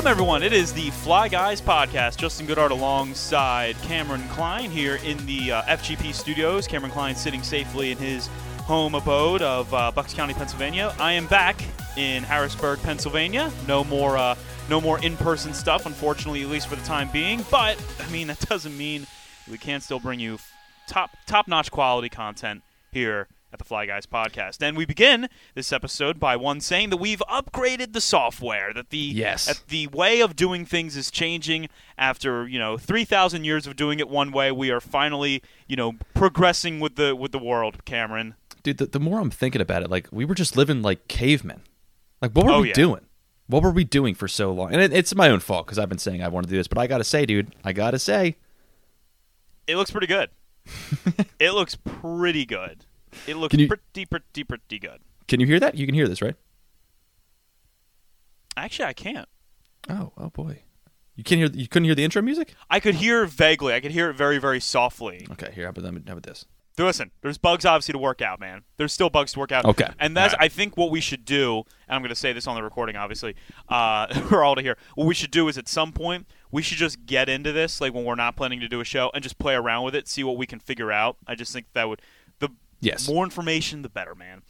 [0.00, 0.42] Welcome, everyone.
[0.42, 2.16] It is the Fly Guys podcast.
[2.16, 6.66] Justin Goodart alongside Cameron Klein here in the uh, FGP studios.
[6.66, 8.28] Cameron Klein sitting safely in his
[8.64, 10.94] home abode of uh, Bucks County, Pennsylvania.
[10.98, 11.62] I am back
[11.98, 13.52] in Harrisburg, Pennsylvania.
[13.68, 14.36] No more, uh,
[14.70, 17.44] no more in-person stuff, unfortunately, at least for the time being.
[17.50, 19.06] But I mean, that doesn't mean
[19.50, 20.38] we can't still bring you
[20.86, 24.62] top, top-notch quality content here at the Fly Guys podcast.
[24.62, 28.98] And we begin this episode by one saying that we've upgraded the software, that the
[28.98, 29.46] Yes.
[29.46, 33.98] that the way of doing things is changing after, you know, 3000 years of doing
[33.98, 34.52] it one way.
[34.52, 38.34] We are finally, you know, progressing with the with the world, Cameron.
[38.62, 41.62] Dude, the, the more I'm thinking about it, like we were just living like cavemen.
[42.22, 42.74] Like, what were Oh, we yeah.
[42.74, 43.00] doing?
[43.46, 44.72] What were we doing for so long?
[44.72, 46.68] And it, it's my own fault because I've been saying I want to do this,
[46.68, 48.36] but I gotta say, dude, I gotta say,
[49.66, 50.30] It looks pretty good.
[51.40, 52.84] it looks pretty good.
[53.26, 55.00] It looks you- pretty pretty pretty good.
[55.28, 55.74] can you hear that?
[55.74, 56.36] You can hear this, right?
[58.56, 59.28] Actually, I can't.
[59.88, 60.62] Oh, oh boy,
[61.16, 61.48] you can't hear.
[61.52, 62.54] You couldn't hear the intro music?
[62.68, 63.72] I could hear vaguely.
[63.74, 65.26] I could hear it very very softly.
[65.32, 65.64] Okay, here.
[65.64, 66.44] How about, how about this?
[66.78, 68.62] Listen, there's bugs obviously to work out, man.
[68.78, 69.66] There's still bugs to work out.
[69.66, 69.88] Okay.
[69.98, 70.44] And that's right.
[70.44, 72.96] I think what we should do, and I'm going to say this on the recording,
[72.96, 73.34] obviously,
[73.68, 74.78] uh, for all to hear.
[74.94, 77.92] What we should do is at some point we should just get into this, like
[77.92, 80.24] when we're not planning to do a show, and just play around with it, see
[80.24, 81.18] what we can figure out.
[81.26, 82.00] I just think that would
[82.80, 83.08] Yes.
[83.08, 84.42] more information, the better, man.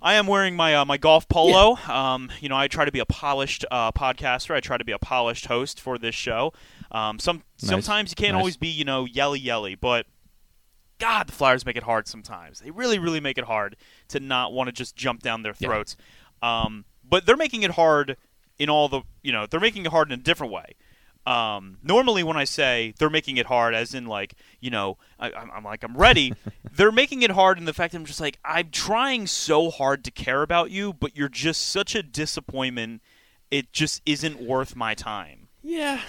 [0.00, 1.76] I am wearing my uh, my golf polo.
[1.88, 4.54] Um, you know, I try to be a polished uh, podcaster.
[4.54, 6.52] I try to be a polished host for this show.
[6.92, 7.70] Um, some Nice.
[7.70, 8.40] sometimes you can't Nice.
[8.40, 10.06] always be you know yelly yelly, but
[10.98, 12.60] God, the Flyers make it hard sometimes.
[12.60, 13.76] They really, really make it hard
[14.08, 15.68] to not want to just jump down their Yeah.
[15.68, 15.96] throats.
[16.42, 18.16] Um, but they're making it hard
[18.58, 20.74] in all the, you know, they're making it hard in a different way.
[21.28, 25.30] Um, normally, when I say they're making it hard, as in like, you know, I,
[25.32, 26.32] I'm, I'm like I'm ready,
[26.72, 30.04] they're making it hard in the fact that I'm just like I'm trying so hard
[30.04, 33.02] to care about you, but you're just such a disappointment.
[33.50, 35.48] It just isn't worth my time.
[35.62, 36.00] Yeah.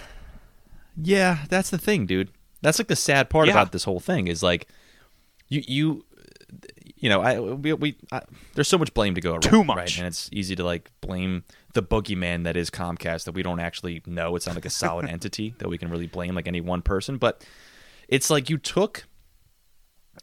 [1.01, 2.31] Yeah, that's the thing, dude.
[2.61, 3.53] That's like the sad part Yeah.
[3.53, 4.67] about this whole thing is like
[5.47, 6.05] you you
[6.97, 8.21] you know, I we, we I,
[8.55, 9.77] there's so much blame to go around, Too much.
[9.77, 9.97] right?
[9.97, 11.43] And it's easy to like blame
[11.73, 14.35] the boogeyman that is Comcast that we don't actually know.
[14.35, 17.17] It's not like a solid entity that we can really blame like any one person,
[17.17, 17.45] but
[18.07, 19.05] it's like you took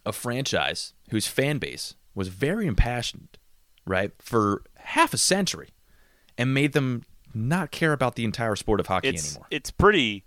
[0.04, 3.38] a franchise whose fan base was very impassioned,
[3.86, 5.70] right, for half a century
[6.36, 9.46] and made them not care about the entire sport of hockey It's anymore.
[9.50, 10.24] it's pretty,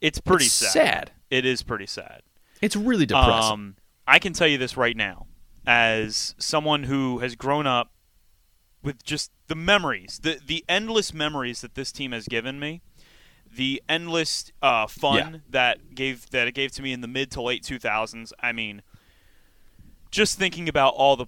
[0.00, 0.70] it's pretty It's sad.
[0.72, 1.10] sad.
[1.30, 2.22] It is pretty sad.
[2.62, 3.52] It's really depressing.
[3.52, 5.26] Um, I can tell you this right now,
[5.66, 7.90] as someone who has grown up
[8.82, 12.82] with just the memories, the the endless memories that this team has given me,
[13.54, 15.38] the endless uh, fun Yeah.
[15.50, 18.32] that gave that it gave to me in the mid to late two thousands.
[18.40, 18.82] I mean,
[20.10, 21.26] just thinking about all the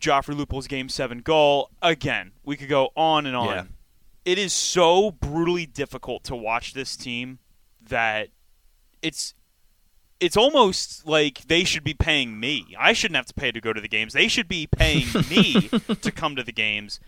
[0.00, 2.32] Joffrey Lupul's Game Seven goal again.
[2.44, 3.48] We could go on and on.
[3.48, 3.64] Yeah.
[4.24, 7.38] It is so brutally difficult to watch this team
[7.88, 8.28] that
[9.00, 9.34] it's
[10.22, 12.76] it's almost like they should be paying me.
[12.78, 14.12] I shouldn't have to pay to go to the games.
[14.12, 15.68] They should be paying me
[16.00, 17.00] to come to the games.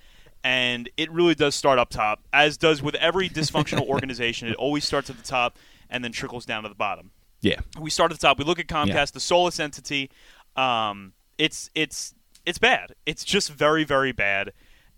[0.43, 4.49] And it really does start up top, as does with every dysfunctional organization.
[4.49, 5.57] It always starts at the top
[5.89, 7.13] and then trickles down to the bottom.
[7.41, 7.61] yeah.
[7.81, 8.39] We start at the top.
[8.39, 9.05] We look at Comcast, Yeah.
[9.13, 10.11] the soulless entity.
[10.57, 12.15] Um, it's it's
[12.45, 12.95] it's bad.
[13.07, 14.53] It's just very very bad.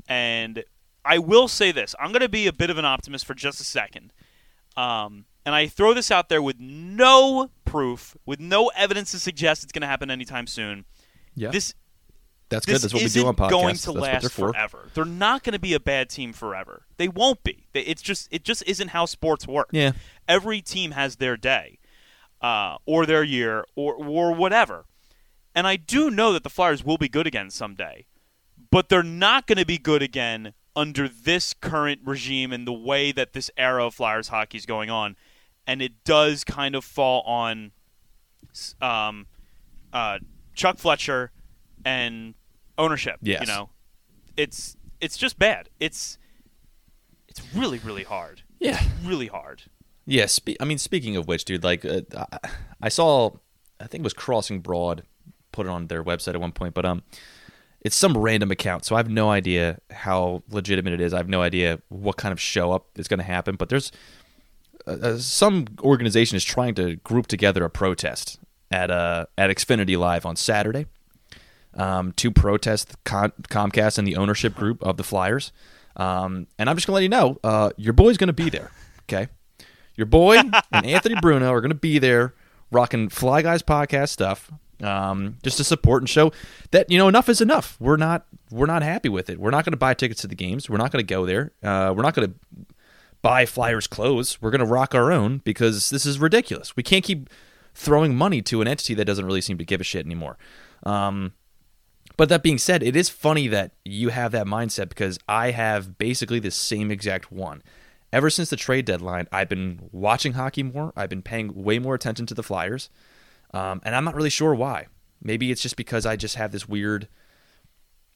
[0.09, 0.65] And
[1.05, 3.61] I will say this: I'm going to be a bit of an optimist for just
[3.61, 4.13] a second.
[4.77, 9.63] Um, and I throw this out there with no proof, with no evidence to suggest
[9.63, 10.85] it's going to happen anytime soon.
[11.37, 11.51] Yeah.
[11.51, 11.73] This
[12.49, 12.81] That's good.
[12.81, 13.51] That's what we do on podcasts.
[13.51, 14.53] going to That's last they're for.
[14.53, 14.89] forever.
[14.93, 16.83] They're not going to be a bad team forever.
[16.97, 17.69] They won't be.
[17.73, 19.69] It's just it just isn't how sports work.
[19.71, 19.93] Yeah.
[20.27, 21.79] Every team has their day,
[22.43, 24.87] uh, or their year, or or whatever.
[25.55, 28.07] And I do know that the Flyers will be good again someday,
[28.71, 33.11] but they're not going to be good again under this current regime and the way
[33.13, 35.17] that this era of Flyers hockey is going on.
[35.67, 37.73] And it does kind of fall on
[38.81, 39.27] um,
[39.93, 40.19] uh,
[40.55, 41.33] Chuck Fletcher
[41.85, 42.35] and
[42.79, 43.17] ownership.
[43.23, 43.41] Yes.
[43.43, 43.71] You know,
[44.37, 45.69] it's it's just bad.
[45.81, 46.19] It's
[47.29, 48.43] it's really really hard.
[48.61, 48.83] Yeah.
[49.05, 49.63] Really hard.
[50.07, 50.27] Yeah.
[50.27, 52.01] Spe- I mean, speaking of which, dude, like uh,
[52.43, 52.49] I-
[52.83, 53.31] I saw,
[53.81, 55.03] I think it was Crossing Broad
[55.53, 57.03] put it on their website at one point, but um,
[57.81, 61.15] it's some random account, so I have no idea how legitimate it is.
[61.15, 63.91] I have no idea what kind of show up is going to happen, but there's
[64.87, 68.39] uh, uh, some organization is trying to group together a protest
[68.71, 70.87] at uh at Xfinity Live on Saturday
[71.75, 75.53] um, to protest Con- Comcast and the ownership group of the Flyers.
[75.97, 78.71] Um, and I'm just gonna let you know, uh, your boy's gonna be there.
[79.05, 79.29] Okay,
[79.95, 80.39] your boy
[80.73, 82.35] and Anthony Bruno are gonna be there,
[82.71, 84.51] rocking Fly Guys podcast stuff,
[84.83, 86.33] um, just to support and show
[86.73, 87.77] that you know enough is enough.
[87.81, 89.39] We're not we're not happy with it.
[89.39, 90.69] We're not gonna buy tickets to the games.
[90.69, 91.53] We're not gonna go there.
[91.63, 92.33] Uh, we're not gonna
[93.27, 94.41] buy Flyers clothes.
[94.41, 96.77] We're going to rock our own because this is ridiculous.
[96.77, 97.29] We can't keep
[97.75, 100.39] throwing money to an entity that doesn't really seem to give a shit anymore.
[100.85, 101.33] Um,
[102.17, 105.99] but that being said, it is funny that you have that mindset because I have
[105.99, 107.65] basically the same exact one.
[108.13, 110.93] Ever since the trade deadline, I've been watching hockey more.
[110.95, 112.91] I've been paying way more attention to the Flyers.
[113.53, 114.87] Um, and I'm not really sure why.
[115.21, 117.09] Maybe it's just because I just have this weird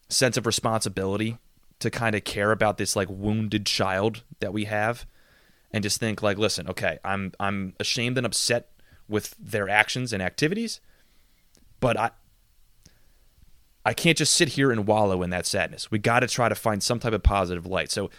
[0.08, 1.38] sense of responsibility
[1.80, 5.06] to kind of care about this like wounded child that we have
[5.72, 8.70] and just think like listen okay i'm i'm ashamed and upset
[9.08, 10.80] with their actions and activities
[11.80, 12.10] but i
[13.84, 15.90] i can't just sit here and wallow in that sadness.
[15.90, 17.90] We got to try to find some type of positive light.
[17.90, 18.10] So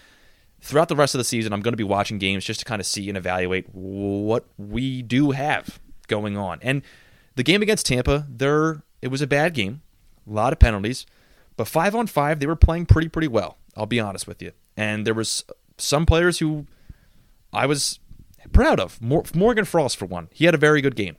[0.59, 2.79] throughout the rest of the season i'm going to be watching games just to kind
[2.79, 6.59] of see and evaluate what we do have going on.
[6.61, 6.81] And
[7.35, 9.81] the game against tampa there it was a bad game
[10.27, 11.05] a lot of penalties
[11.57, 13.57] but five on five, they were playing pretty, pretty well.
[13.75, 14.51] I'll be honest with you.
[14.75, 15.45] And there was
[15.77, 16.65] some players who
[17.53, 17.99] I was
[18.51, 19.01] proud of.
[19.01, 21.17] Morgan Frost, for one, he had a very good game,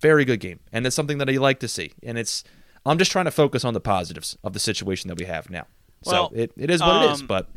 [0.00, 1.92] very good game, and it's something that I like to see.
[2.02, 2.44] And it's
[2.84, 5.66] I'm just trying to focus on the positives of the situation that we have now.
[6.04, 7.48] Well, so it, it is what um, it is, um, but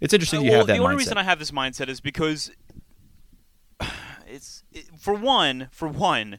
[0.00, 0.74] it's interesting you well, have that.
[0.74, 0.98] The only mindset.
[0.98, 2.50] reason I have this mindset is because
[4.26, 6.38] it's it, for one, for one,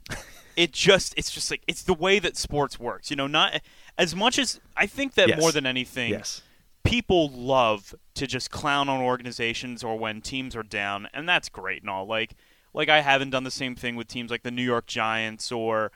[0.61, 3.09] it just it's just like it's the way that sports works.
[3.09, 3.61] You know, not
[3.97, 5.41] as much as I think that yes.
[5.41, 6.43] more than anything, yes.
[6.83, 11.81] people love to just clown on organizations or when teams are down, and that's great
[11.81, 12.05] and all.
[12.05, 12.35] Like,
[12.75, 15.91] like I haven't done the same thing with teams like the New York Giants or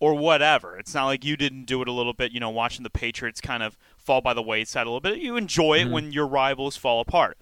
[0.00, 0.76] or whatever.
[0.76, 2.30] It's not like you didn't do it a little bit.
[2.30, 5.16] You know, watching the Patriots kind of fall by the wayside a little bit.
[5.16, 5.92] You enjoy it mm-hmm.
[5.92, 7.38] when your rivals fall apart.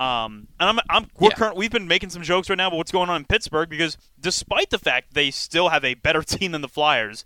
[0.00, 1.34] Um, and I'm, I'm we're yeah.
[1.34, 3.98] current, we've been making some jokes right now about what's going on in Pittsburgh because
[4.20, 7.24] despite the fact they still have a better team than the Flyers,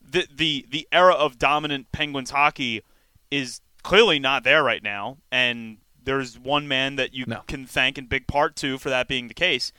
[0.00, 2.82] the the the era of dominant Penguins hockey
[3.30, 7.42] is clearly not there right now, and there's one man that you no.
[7.46, 9.72] can thank in big part to for that being the case.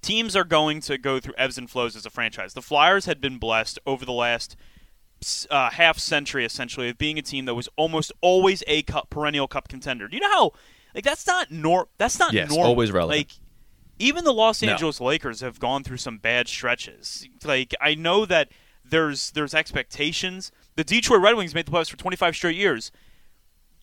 [0.00, 2.54] Teams are going to go through ebbs and flows as a franchise.
[2.54, 4.56] The Flyers had been blessed over the last
[5.50, 9.48] uh, half century, essentially, of being a team that was almost always a cup, perennial
[9.48, 10.06] cup contender.
[10.06, 10.52] Do you know how?
[10.98, 12.66] Like that's not nor that's not yes, normal.
[12.66, 13.18] always relevant.
[13.18, 13.30] Like
[14.00, 15.06] even the Los Angeles no.
[15.06, 17.24] Lakers have gone through some bad stretches.
[17.44, 18.48] Like I know that
[18.84, 20.50] there's there's expectations.
[20.74, 22.90] The Detroit Red Wings made the playoffs for 25 straight years.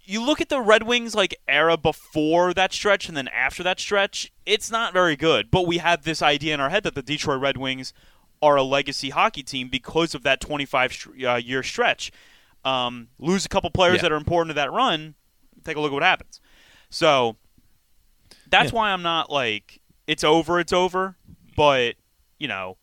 [0.03, 3.79] You look at the Red Wings like era before that stretch and then after that
[3.79, 5.49] stretch, it's not very good.
[5.49, 7.93] But we have this idea in our head that the Detroit Red Wings
[8.41, 12.11] are a legacy hockey team because of that 25 uh, year stretch.
[12.65, 14.01] Um, lose a couple players yeah.
[14.01, 15.15] that are important to that run,
[15.63, 16.41] take a look at what happens.
[16.95, 17.35] So
[18.49, 18.77] that's yeah.
[18.77, 21.17] why I'm not like it's over, it's over.
[21.53, 21.95] But
[22.39, 22.77] you know,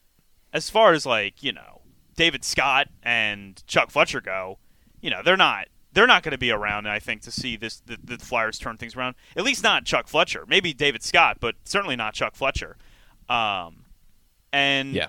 [0.53, 1.81] as far as like you know,
[2.15, 4.59] David Scott and Chuck Fletcher go,
[5.01, 6.87] you know, they're not they're not going to be around.
[6.87, 9.15] I think to see this the, the, Flyers turn things around.
[9.35, 10.45] At least not Chuck Fletcher.
[10.47, 12.77] Maybe David Scott, but certainly not Chuck Fletcher.
[13.31, 13.87] Um,
[14.53, 15.09] and yeah,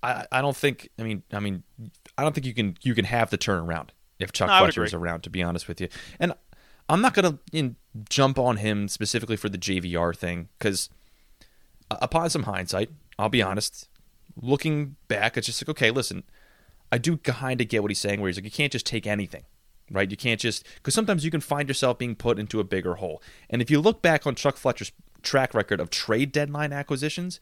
[0.00, 0.90] I I don't think.
[0.96, 1.64] I mean, I mean,
[2.16, 3.88] I don't think you can you can have the turnaround
[4.20, 5.22] if Chuck no, Fletcher is around.
[5.22, 5.88] To be honest with you,
[6.20, 6.34] and
[6.88, 7.74] I'm not going to you know,
[8.08, 10.88] jump on him specifically for the JVR thing because
[11.90, 13.88] uh, upon some hindsight, I'll be honest
[14.40, 16.24] looking back, it's just like, okay, listen,
[16.92, 19.06] I do kind of get what he's saying, where he's like, you can't just take
[19.06, 19.44] anything,
[19.90, 20.10] right?
[20.10, 23.22] You can't just, because sometimes you can find yourself being put into a bigger hole.
[23.50, 27.40] And if you look back on Chuck Fletcher's track record of trade deadline acquisitions,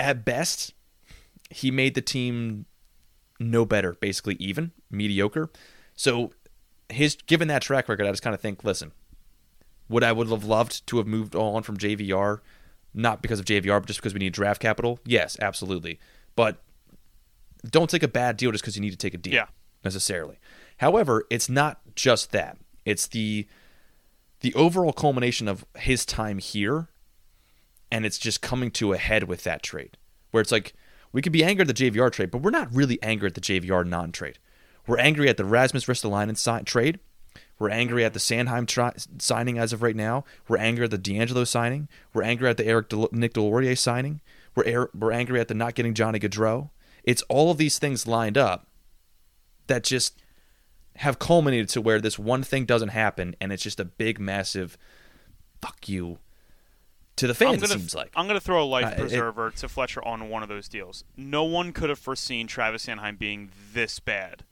[0.00, 0.74] at best,
[1.50, 2.66] he made the team
[3.40, 5.50] no better, basically even, mediocre.
[5.94, 6.32] So,
[6.88, 8.92] his given that track record, I just kind of think, listen,
[9.88, 12.40] would I would have loved to have moved on from JVR
[12.94, 14.98] not because of JVR, but just because we need draft capital?
[15.04, 15.98] Yes, absolutely.
[16.34, 16.62] But
[17.68, 19.46] don't take a bad deal just because you need to take a deal yeah.
[19.84, 20.38] necessarily.
[20.78, 22.58] However, it's not just that.
[22.84, 23.46] It's the
[24.40, 26.88] the overall culmination of his time here,
[27.90, 29.96] and it's just coming to a head with that trade.
[30.30, 30.74] Where it's like
[31.12, 33.40] we could be angry at the JVR trade, but we're not really angry at the
[33.40, 34.38] JVR non-trade.
[34.88, 36.98] We're angry at the Rasmus Ristolainen trade
[37.58, 40.24] we're angry at the Sanheim tri- signing as of right now.
[40.46, 41.88] We're angry at the DeAngelo signing.
[42.12, 44.20] We're angry at the Eric Del- Nick Deslauriers signing.
[44.54, 46.70] We're er- we're angry at the not getting Johnny Gaudreau.
[47.02, 48.68] It's all of these things lined up
[49.66, 50.20] that just
[50.96, 54.78] have culminated to where this one thing doesn't happen, and it's just a big, massive
[55.60, 56.18] fuck you
[57.16, 57.60] to the fans.
[57.62, 60.04] Gonna, it seems like I'm going to throw a life uh, preserver it, to Fletcher
[60.04, 61.04] on one of those deals.
[61.16, 64.44] No one could have foreseen Travis Sanheim being this bad.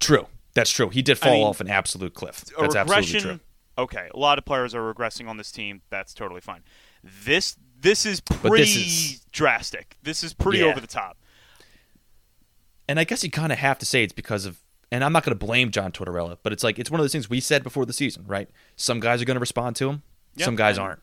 [0.00, 0.26] True.
[0.54, 0.88] That's true.
[0.88, 2.44] He did fall I mean, off an absolute cliff.
[2.58, 3.40] That's absolutely true.
[3.78, 5.82] Okay, a lot of players are regressing on this team.
[5.90, 6.62] That's totally fine.
[7.04, 9.96] This this is pretty this is, drastic.
[10.02, 10.66] This is pretty yeah.
[10.66, 11.18] over the top.
[12.88, 15.24] And I guess you kind of have to say it's because of and I'm not
[15.24, 17.62] going to blame John Tortorella, but it's like it's one of those things we said
[17.62, 18.48] before the season, right?
[18.76, 20.02] Some guys are going to respond to him,
[20.36, 20.44] Yep.
[20.44, 21.00] some guys aren't,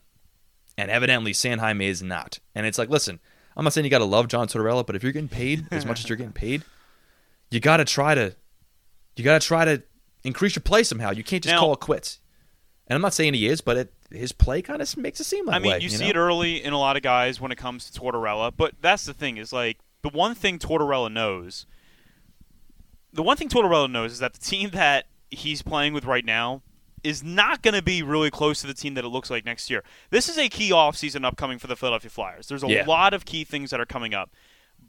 [0.77, 2.39] and evidently Sanheim is not.
[2.55, 3.19] And it's like, listen,
[3.55, 5.85] I'm not saying you got to love John Tortorella, but if you're getting paid as
[5.85, 6.63] much as you're getting paid,
[7.51, 8.35] you got to try to,
[9.15, 9.83] you got to try to
[10.23, 11.11] increase your play somehow.
[11.11, 12.19] You can't just Now- call it quits.
[12.87, 15.45] And I'm not saying he is, but it, his play kind of makes it seem
[15.45, 15.79] like that I mean, way.
[15.79, 16.09] you, see know?
[16.09, 19.13] it early in a lot of guys when it comes to Tortorella, but that's the
[19.13, 21.65] thing is like the one thing Tortorella knows.
[23.13, 26.61] The one thing Tortorella knows is that the team that he's playing with right now
[27.03, 29.69] is not going to be really close to the team that it looks like next
[29.69, 29.83] year.
[30.09, 32.47] This is a key offseason upcoming for the Philadelphia Flyers.
[32.47, 32.85] There's a Yeah.
[32.85, 34.31] lot of key things that are coming up.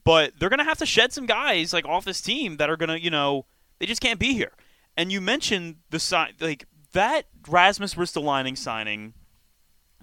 [0.04, 2.76] But they're going to have to shed some guys like off this team that are
[2.76, 3.46] going to, you know,
[3.78, 4.52] they just can't be here.
[4.96, 9.14] And you mentioned the sign like that Rasmus Ristolainen signing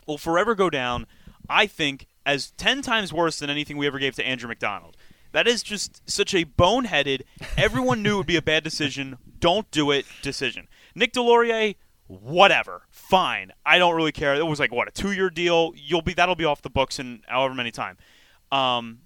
[0.05, 1.07] will forever go down,
[1.49, 4.97] I think, as 10 times worse than anything we ever gave to Andrew MacDonald.
[5.31, 7.21] That is just such a boneheaded,
[7.57, 10.67] everyone knew it would be a bad decision, don't do it decision.
[10.93, 11.75] Nick Deslauriers,
[12.07, 13.53] whatever, fine.
[13.65, 14.35] I don't really care.
[14.35, 15.71] It was like, what, a two year deal?
[15.75, 17.97] You'll be That'll be off the books in however many time.
[18.51, 18.99] Um,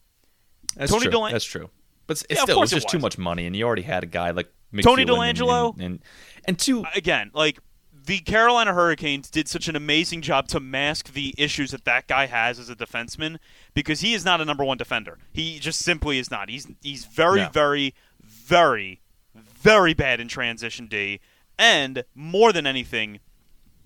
[0.75, 1.12] That's Tony true.
[1.12, 1.69] Delan- That's true.
[2.07, 4.03] But it's Yeah, still, it was it just too much money, and you already had
[4.03, 4.51] a guy like
[4.84, 5.74] McEwen and- Delangelo?
[5.74, 6.00] and, and,
[6.46, 6.84] and two.
[6.96, 7.60] again, like
[8.05, 12.27] the Carolina Hurricanes did such an amazing job to mask the issues that that guy
[12.27, 13.38] has as a defenseman
[13.74, 15.17] because he is not a number one defender.
[15.34, 16.50] He just simply is not.
[16.50, 17.50] He's he's very No.
[17.50, 19.01] very very
[19.34, 21.20] very bad in transition D,
[21.58, 23.20] and more than anything,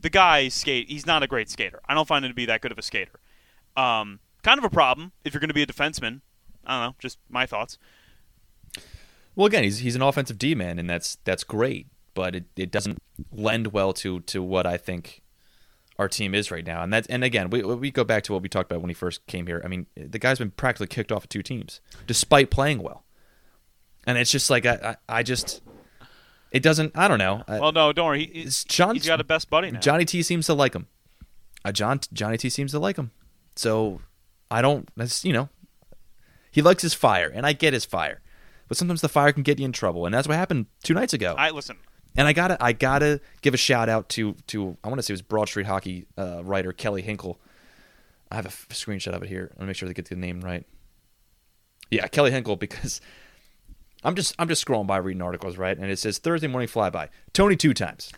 [0.02, 0.90] the guy skate.
[0.90, 1.80] He's not a great skater.
[1.88, 3.20] I don't find him to be that good of a skater.
[3.78, 6.22] Um, kind of a problem if you're going to be a defenseman.
[6.66, 6.96] I don't know.
[7.00, 7.78] Just my thoughts.
[9.36, 12.72] Well, again, he's he's an offensive D man, and that's that's great, but it, it
[12.72, 13.00] doesn't
[13.32, 15.22] lend well to to what I think
[15.98, 16.84] our team is right now.
[16.84, 18.94] And that and again, we we go back to what we talked about when he
[18.96, 19.62] first came here.
[19.64, 23.04] I mean, the guy's been practically kicked off of two teams despite playing well,
[24.06, 25.62] and it's just like I I, I just
[26.52, 26.98] it doesn't.
[26.98, 27.44] I don't know.
[27.48, 28.26] Well, no, don't worry.
[28.34, 29.80] He, John, he's got a best buddy now.
[29.80, 30.88] Johnny T seems to like him.
[31.64, 33.12] Uh, John Johnny T seems to like him.
[33.56, 34.02] So
[34.50, 34.90] I don't.
[34.96, 35.50] That's you know,
[36.52, 38.22] he likes his fire, and I get his fire,
[38.70, 41.12] but sometimes the fire can get you in trouble, and that's what happened two nights
[41.14, 41.36] ago.
[41.38, 41.76] I listen.
[42.16, 45.12] and I gotta I gotta give a shout out to to I want to say
[45.12, 47.40] it was Broad Street Hockey uh, writer Kelly Hinkle.
[48.32, 49.50] I have a f- screenshot of it here.
[49.52, 50.66] I want to make sure to get the name right.
[51.92, 53.02] Yeah, Kelly Hinkle because
[54.04, 57.10] I'm just I'm just scrolling by reading articles right, and it says Thursday morning flyby
[57.34, 58.12] Tony two times,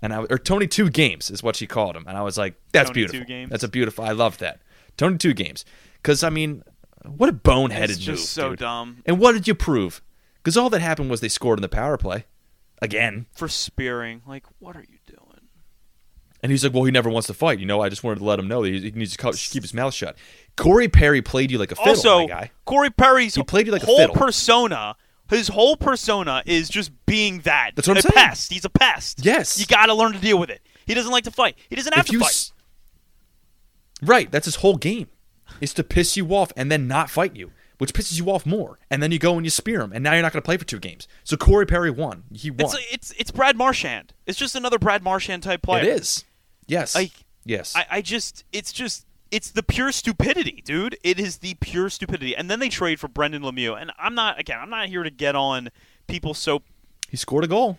[0.00, 2.54] and I or Tony two games is what she called him, and I was like
[2.72, 3.26] that's Tony two beautiful.
[3.26, 3.50] games?
[3.50, 4.04] That's a beautiful.
[4.04, 4.60] I love that
[4.96, 6.62] Tony two games because I mean
[7.04, 8.58] what a boneheaded It's just move, so dude.
[8.60, 9.02] dumb.
[9.06, 10.02] And what did you prove?
[10.36, 12.24] Because all that happened was they scored in the power play
[12.82, 13.26] again.
[13.34, 14.22] for spearing.
[14.26, 15.18] Like, what are you doing?
[16.42, 17.58] And he's like, well, he never wants to fight.
[17.58, 19.74] You know, I just wanted to let him know that he needs to keep his
[19.74, 20.16] mouth shut.
[20.56, 22.50] Corey Perry played you like a fiddle, also, my guy.
[22.64, 24.14] Corey Perry's He played you like a whole fiddle.
[24.14, 24.96] persona,
[25.28, 27.72] his whole persona is just being that.
[27.76, 28.12] That's what I'm a saying.
[28.14, 28.50] pest.
[28.52, 29.22] He's a pest.
[29.24, 29.60] Yes.
[29.60, 30.62] You got to learn to deal with it.
[30.86, 31.56] He doesn't like to fight.
[31.68, 32.28] He doesn't have If to fight.
[32.28, 32.52] s-
[34.02, 35.08] right, that's his whole game,
[35.60, 38.78] is to piss you off and then not fight you, which pisses you off more.
[38.90, 40.56] And then you go and you spear him, and now you're not going to play
[40.56, 41.08] for two games.
[41.24, 42.24] So Corey Perry won.
[42.32, 42.60] He won.
[42.60, 44.12] it's it's it's Brad Marchand.
[44.26, 45.82] It's just another Brad Marchand type player.
[45.82, 46.24] it is.
[46.66, 46.94] Yes.
[46.94, 47.12] Like,
[47.44, 47.74] yes.
[47.74, 50.96] I, I just it's just it's the pure stupidity, dude.
[51.02, 52.36] It is the pure stupidity.
[52.36, 53.80] And then they trade for Brendan Lemieux.
[53.80, 55.70] And I'm not again, I'm not here to get on
[56.06, 56.62] people so
[57.08, 57.76] he scored a goal.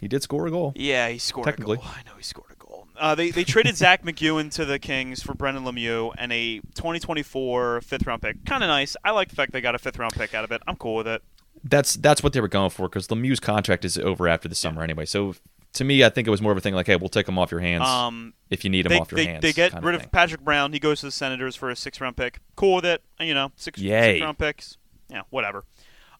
[0.00, 0.72] He did score a goal.
[0.76, 1.74] Yeah, he scored Technically.
[1.74, 1.84] a goal.
[1.86, 2.55] Technically, I know he scored a goal.
[2.98, 7.80] Uh, they they traded Zack MacEwen to the Kings for Brendan Lemieux and a 2024
[7.82, 8.44] fifth round pick.
[8.44, 8.96] Kind of nice.
[9.04, 10.62] I like the fact they got a fifth round pick out of it.
[10.66, 11.22] I'm cool with it.
[11.64, 14.82] That's that's what they were going for because Lemieux's contract is over after the summer
[14.82, 15.04] anyway.
[15.04, 15.34] So
[15.74, 17.38] to me, I think it was more of a thing like, hey, we'll take him
[17.38, 19.42] off your hands Um, if you need him they, off your they, hands.
[19.42, 20.12] they get rid of, of.
[20.12, 20.72] Patrick Brown.
[20.72, 22.40] He goes to the Senators for a six round pick.
[22.54, 23.02] Cool with it.
[23.20, 24.78] You know, six, six round picks.
[25.10, 25.64] Yeah, whatever.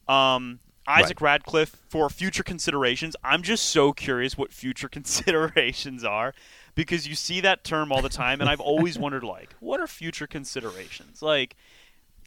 [0.08, 3.16] Um, Isaac Ratcliffe for future considerations.
[3.24, 6.34] I'm just so curious what future considerations are
[6.76, 9.88] because you see that term all the time, and I've always wondered, like, what are
[9.88, 11.20] future considerations?
[11.22, 11.56] Like,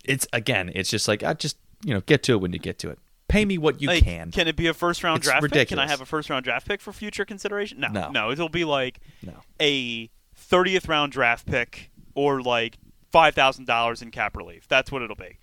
[0.04, 2.78] It's again, it's just like I just you know get to it when you get
[2.80, 3.00] to it.
[3.30, 4.32] Pay me what you like, can.
[4.36, 5.68] it be a first round It's draft pick?
[5.70, 7.80] Can I have a first round draft pick for future consideration?
[7.80, 8.32] No, No.
[8.32, 9.34] It'll be like No.
[9.62, 12.78] a 30th round draft pick or like
[13.12, 14.68] five thousand dollars in cap relief.
[14.68, 15.38] That's what it'll be.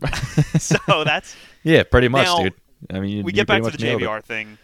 [0.58, 2.54] so that's Yeah, pretty much, Now, dude.
[2.90, 4.06] I mean, you, we get back to the much nailed it.
[4.06, 4.58] JVR thing.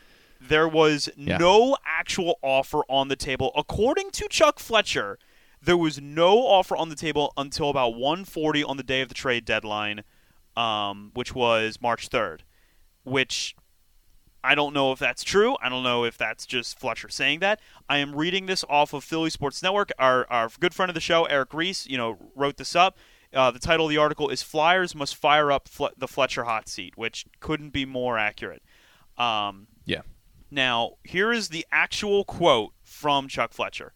[0.49, 1.37] There was Yeah.
[1.39, 5.19] no actual offer on the table, according to Chuck Fletcher.
[5.61, 9.15] There was no offer on the table until about 1:40 on the day of the
[9.15, 10.03] trade deadline,
[10.57, 12.43] um, which was March 3rd.
[13.05, 13.55] Which
[14.45, 15.57] I don't know if that's true.
[15.63, 17.61] I don't know if that's just Fletcher saying that.
[17.89, 19.93] I am reading this off of Philly Sports Network.
[20.01, 22.99] Our, our good friend of the show, Eric Reese, you know, wrote this up.
[23.33, 26.69] Uh, the title of the article is "Flyers must fire up Fle- the Fletcher hot
[26.69, 28.63] seat," which couldn't be more accurate.
[29.17, 30.03] Um, Yeah.
[30.53, 33.93] Now, here is the actual quote from Chuck Fletcher.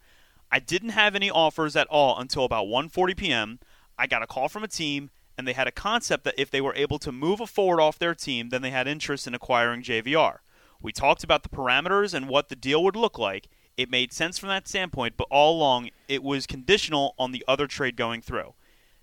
[0.50, 3.58] I didn't have any offers at all until about 1:40 p.m.
[3.98, 6.60] I got a call from a team and they had a concept that if they
[6.60, 9.82] were able to move a forward off their team, then they had interest in acquiring
[9.82, 10.38] JVR.
[10.80, 13.48] We talked about the parameters and what the deal would look like.
[13.76, 17.66] It made sense from that standpoint, but all along it was conditional on the other
[17.66, 18.54] trade going through.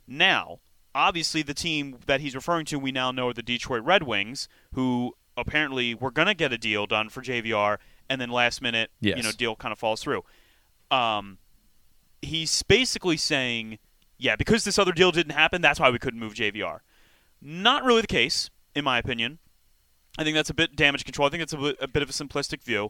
[0.07, 0.59] Now,
[0.95, 4.47] obviously, the team that he's referring to, we now know are the Detroit Red Wings,
[4.73, 7.77] who apparently we're going to get a deal done for JVR,
[8.09, 9.17] and then last minute, Yes.
[9.17, 10.23] you know, deal kind of falls through.
[10.91, 11.37] Um,
[12.21, 13.79] he's basically saying,
[14.17, 16.79] yeah, because this other deal didn't happen, that's why we couldn't move JVR.
[17.41, 19.39] Not really the case, in my opinion.
[20.17, 21.27] I think that's a bit damage control.
[21.27, 22.89] I think it's a, bit- a bit of a simplistic view.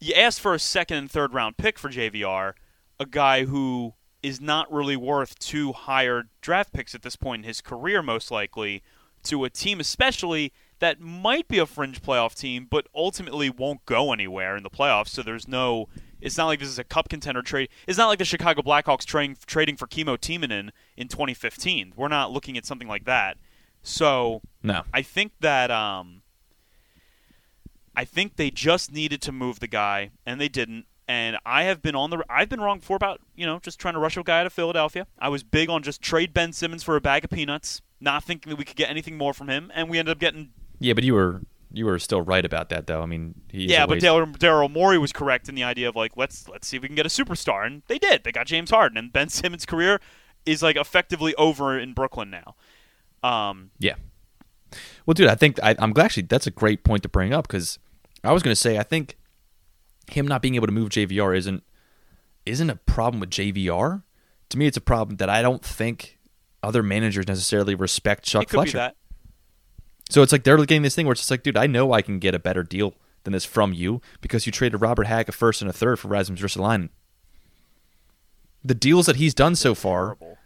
[0.00, 2.54] You asked for a second and third round pick for JVR,
[2.98, 7.48] a guy who is not really worth two higher draft picks at this point in
[7.48, 8.82] his career, most likely,
[9.22, 14.12] to a team, especially that might be a fringe playoff team, but ultimately won't go
[14.12, 15.08] anywhere in the playoffs.
[15.08, 15.88] So there's no.
[16.20, 17.70] It's not like this is a cup contender trade.
[17.86, 21.94] It's not like the Chicago Blackhawks trading trading for Kimmo Timonen in 2015.
[21.96, 23.38] We're not looking at something like that.
[23.82, 24.82] So No.
[24.92, 26.22] I think that um,
[27.96, 30.86] I think they just needed to move the guy, and they didn't.
[31.08, 33.94] And I have been on the I've been wrong before about you know just trying
[33.94, 35.06] to rush a guy out of Philadelphia.
[35.18, 38.50] I was big on just trade Ben Simmons for a bag of peanuts, not thinking
[38.50, 41.04] that we could get anything more from him, and we ended up getting Yeah, but
[41.04, 43.02] you were you were still right about that though.
[43.02, 43.86] I mean, yeah.
[43.86, 46.82] But Daryl Daryl Morey was correct in the idea of like let's let's see if
[46.82, 48.24] we can get a superstar, and they did.
[48.24, 50.00] They got James Harden, and Ben Simmons' career
[50.46, 52.54] is like effectively over in Brooklyn now.
[53.22, 53.94] Um, Yeah.
[55.04, 57.46] Well, dude, I think I, I'm glad actually that's a great point to bring up
[57.46, 57.78] because
[58.22, 59.16] I was going to say I think
[60.10, 61.62] him not being able to move JVR isn't
[62.46, 64.02] isn't a problem with JVR.
[64.50, 66.18] To me, it's a problem that I don't think
[66.62, 68.92] other managers necessarily respect Chuck Fletcher.
[70.10, 72.02] So it's like they're getting this thing where it's just like, dude, I know I
[72.02, 75.32] can get a better deal than this from you because you traded Robert Hack a
[75.32, 76.88] first and a third for Rasmus Ristolainen.
[78.64, 80.38] The deals that he's done so far Horrible.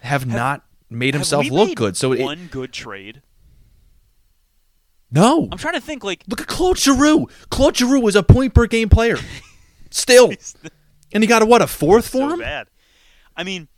[0.00, 1.96] have, not made Have himself look made good.
[1.96, 3.22] So it, one good trade.
[5.10, 7.28] no, I'm trying to think like Look at Claude Giroux.
[7.50, 9.18] Claude Giroux was a point per game player.
[9.90, 10.32] Still.
[11.12, 12.40] And he got a what, a fourth for so him?
[12.40, 12.66] bad.
[13.36, 13.68] I mean,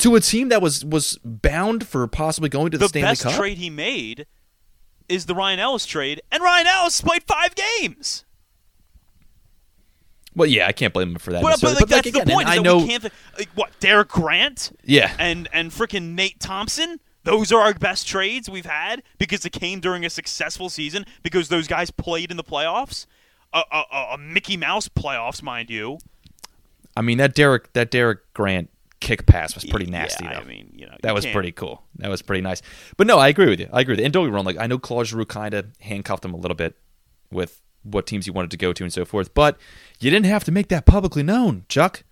[0.00, 3.22] To a team that was was bound for possibly going to the, the Stanley best
[3.22, 3.32] Cup.
[3.34, 4.26] trade he made
[5.08, 8.24] is the Ryan Ellis trade, and Ryan Ellis played five games.
[10.34, 11.42] Well, yeah, I can't blame him for that.
[11.42, 12.48] But, but like that's again, the point.
[12.48, 15.12] I know we can't th- like, what Derek Grant Yeah.
[15.18, 17.00] and and freaking Nate Thompson.
[17.24, 21.48] Those are our best trades we've had because it came during a successful season because
[21.48, 23.04] those guys played in the playoffs,
[23.52, 23.64] a-
[24.12, 25.98] a Mickey Mouse playoffs, mind you.
[26.96, 30.40] I mean that Derek that Derek Grant kick pass was pretty nasty Yeah, though.
[30.40, 31.82] I mean, you know, that you was can't- pretty cool.
[31.96, 32.60] That was pretty nice.
[32.96, 33.68] But no, I agree with you.
[33.72, 34.04] I agree with you.
[34.04, 36.36] And don't get me wrong, like I know Claude Giroux kind of handcuffed him a
[36.36, 36.76] little bit
[37.32, 39.32] with what teams he wanted to go to and so forth.
[39.34, 39.58] But
[40.00, 42.02] you didn't have to make that publicly known, Chuck.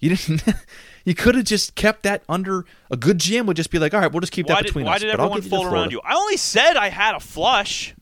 [0.00, 0.42] You didn't.
[1.04, 3.46] you could have just kept that under a good GM.
[3.46, 5.00] Would just be like, all right, we'll just keep Why that did, between why us.
[5.00, 6.00] did but I'll everyone fold around you?
[6.04, 7.94] I only said I had a flush.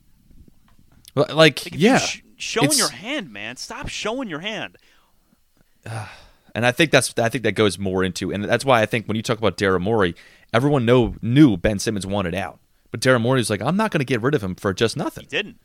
[1.14, 3.56] Well, Like, Like, yeah, sh- showing your hand, man.
[3.56, 4.78] Stop showing your hand.
[6.54, 9.06] And I think that's I think that goes more into, and that's why I think
[9.06, 10.14] when you talk about Daryl Morey,
[10.52, 12.58] everyone know knew Ben Simmons wanted out,
[12.90, 14.96] but Daryl Morey was like, I'm not going to get rid of him for just
[14.96, 15.56] nothing, He didn't.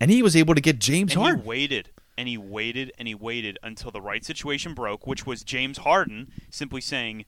[0.00, 1.42] and he was able to get James And Harden.
[1.42, 1.88] he waited
[2.18, 6.30] and he waited and he waited until the right situation broke, which was James Harden
[6.50, 7.24] simply saying,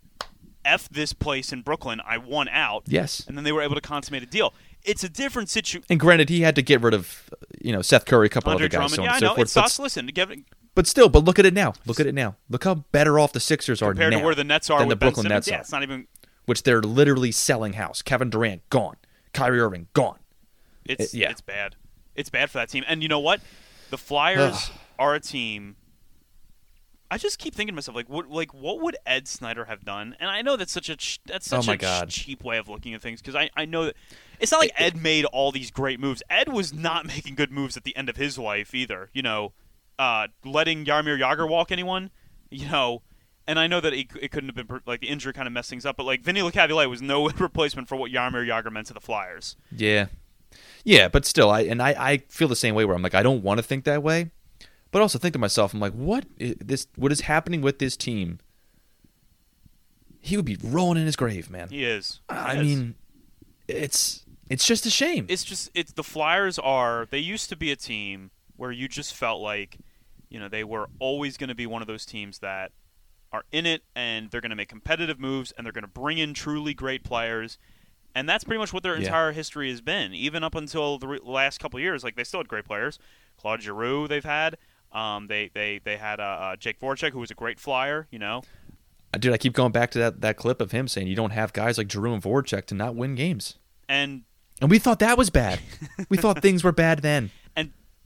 [0.65, 2.85] F this place in Brooklyn, I want out.
[2.87, 3.25] Yes.
[3.27, 4.55] And then they were able to consummate a deal.
[4.85, 5.85] It's a different situation.
[5.91, 7.29] And granted, he had to get rid of
[7.61, 9.35] you know Seth Curry, a couple Andre other guys, Drummond, so on yeah, and so
[9.35, 9.49] forth.
[9.49, 9.79] Sucks.
[9.79, 10.31] Listen, to give-
[10.75, 11.75] but still, but look at it now.
[11.87, 12.37] Look at it now.
[12.49, 14.97] Look how better off the Sixers are compared to where the Nets are than the
[14.97, 16.07] Brooklyn Nets yeah, are, it's not even.
[16.47, 18.03] which they're literally selling house.
[18.03, 18.97] Kevin Durant gone,
[19.33, 20.19] Kyrie Irving gone.
[20.85, 21.31] It's It- yeah.
[21.31, 21.77] it's bad.
[22.15, 22.85] It's bad for that team.
[22.87, 23.41] And you know what?
[23.91, 25.77] The Flyers are a team.
[27.11, 30.17] I just keep thinking to myself, like, what, like, what would Ed Snider have done?
[30.19, 32.57] And I know that's such a ch- that's Oh such my a ch- cheap way
[32.57, 33.97] of looking at things because I, I know that
[34.41, 36.23] it's not like Ed made all these great moves.
[36.31, 39.11] Ed was not making good moves at the end of his life either.
[39.13, 39.53] You know,
[40.03, 42.11] uh, letting Jaromir Jagr walk anyone.
[42.51, 43.03] You know,
[43.47, 45.71] and I know that it, it couldn't have been like the injury kind of messed
[45.71, 48.95] things up, but like Vinny Lecavalier was no replacement for what Jaromir Jagr meant to
[48.95, 49.57] the Flyers.
[49.71, 50.07] Yeah,
[50.85, 52.85] yeah, but still, I and I, I feel the same way.
[52.85, 54.31] Where I'm like, I don't want to think that way,
[54.91, 56.87] but also think to myself, I'm like, what is this?
[56.97, 58.39] What is happening with this team?
[60.21, 61.69] He would be rolling in his grave, man.
[61.69, 62.21] He is.
[62.29, 62.97] I mean,
[63.67, 65.27] it's it's just a shame.
[65.29, 69.15] it's just it's the Flyers are they used to be a team where you just
[69.15, 69.79] felt like
[70.33, 72.73] you know they were always going to be one of those teams that
[73.33, 76.19] are in it and they're going to make competitive moves and they're going to bring
[76.19, 77.59] in truly great players
[78.15, 79.07] And that's pretty much what their Yeah.
[79.07, 82.05] entire history has been, even up until the re- last couple of years.
[82.05, 82.99] Like they still had great players,
[83.39, 84.07] Claude Giroux.
[84.07, 84.59] They've had,
[84.93, 88.07] um, they they they had uh, uh, Jake Voracek, who was a great flyer.
[88.11, 88.43] You know,
[89.15, 91.31] Uh, Dude, I keep going back to that, that clip of him saying you don't
[91.31, 93.57] have guys like Giroux and Voracek to not win games.
[93.89, 94.25] and
[94.61, 95.61] And we thought that was bad.
[96.11, 97.31] we thought things were bad then.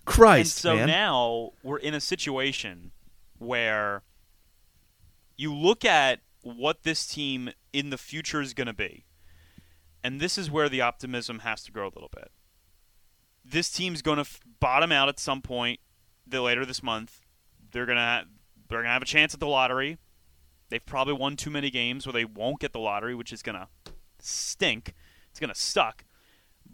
[0.07, 0.87] Christ, and so man.
[0.87, 2.93] now we're in a situation
[3.39, 4.03] where
[5.37, 9.05] you look at what this team in the future is going to be.
[10.03, 12.31] And this is where the optimism has to grow a little bit.
[13.45, 15.81] This team's going to f- bottom out at some point
[16.27, 17.21] the later this month.
[17.73, 18.25] They're going to
[18.69, 19.99] they're going to have a chance at the lottery.
[20.69, 23.57] They've probably won too many games where they won't get the lottery, which is going
[23.57, 23.69] to
[24.19, 24.95] stink.
[25.31, 26.05] It's going to suck.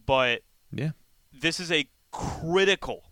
[0.07, 0.43] But
[0.73, 0.91] yeah.
[1.33, 3.12] this is a critical,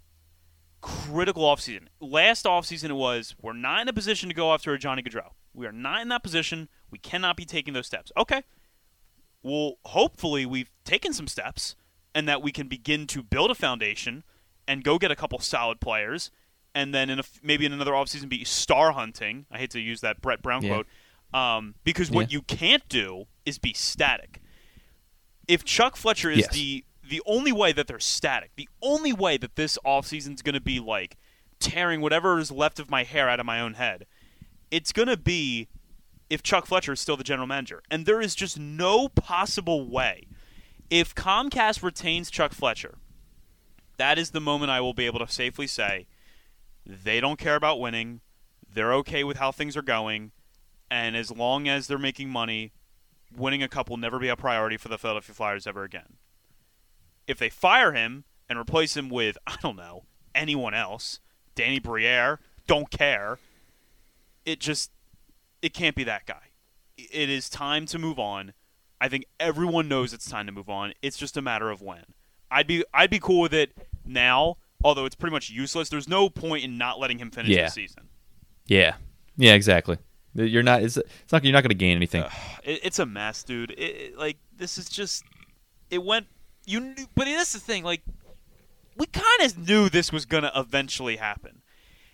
[0.81, 1.89] critical offseason.
[2.01, 5.31] Last offseason it was we're not in a position to go after a Johnny Gaudreau.
[5.55, 6.69] We are not in that position.
[6.91, 8.13] We cannot be taking those steps.
[8.17, 8.43] Okay.
[9.43, 11.75] Well, hopefully we've taken some steps
[12.15, 14.23] and that we can begin to build a foundation
[14.69, 16.31] and go get a couple solid players
[16.75, 19.47] and then in a, maybe in another offseason be star hunting.
[19.51, 20.75] I hate to use that Brett Brown Yeah.
[20.75, 20.87] quote.
[21.33, 22.37] Um, because what Yeah.
[22.37, 24.41] you can't do is be static
[25.49, 26.53] if Chuck Fletcher is Yes.
[26.53, 30.55] the the only way that they're static, the only way that this offseason is going
[30.55, 31.17] to be like
[31.59, 34.07] tearing whatever is left of my hair out of my own head,
[34.71, 35.69] it's going to be
[36.31, 37.83] if Chuck Fletcher is still the general manager.
[37.91, 40.29] And there is just no possible way.
[40.89, 42.95] If Comcast retains Chuck Fletcher,
[43.97, 46.07] that is the moment I will be able to safely say
[46.87, 48.21] they don't care about winning.
[48.73, 50.31] They're okay with how things are going.
[50.91, 52.73] And as long as they're making money,
[53.37, 56.17] winning a cup will never be a priority for the Philadelphia Flyers ever again.
[57.31, 61.21] If they fire him and replace him with, I don't know, anyone else,
[61.55, 63.39] Danny Briere, don't care,
[64.45, 64.91] it just,
[65.63, 66.49] it can't be that guy.
[66.99, 68.53] It is time to move on.
[69.01, 70.93] I think everyone knows it's time to move on.
[71.03, 72.05] It's just a matter of when.
[72.51, 73.73] I'd be, I'd be cool with it
[74.05, 75.89] now, although it's pretty much useless.
[75.89, 77.67] There's no point in not letting him finish Yeah.
[77.67, 78.09] the season.
[78.67, 78.95] Yeah.
[79.37, 79.99] Yeah, exactly.
[80.35, 82.23] You're not it's, it's not you're not going to gain anything.
[82.63, 83.71] It, it's a mess, dude.
[83.73, 85.25] It, it- like this is just
[85.91, 86.27] it went
[86.67, 88.03] you knew, but that's the thing like
[88.97, 91.63] we kind of knew this was going to eventually happen.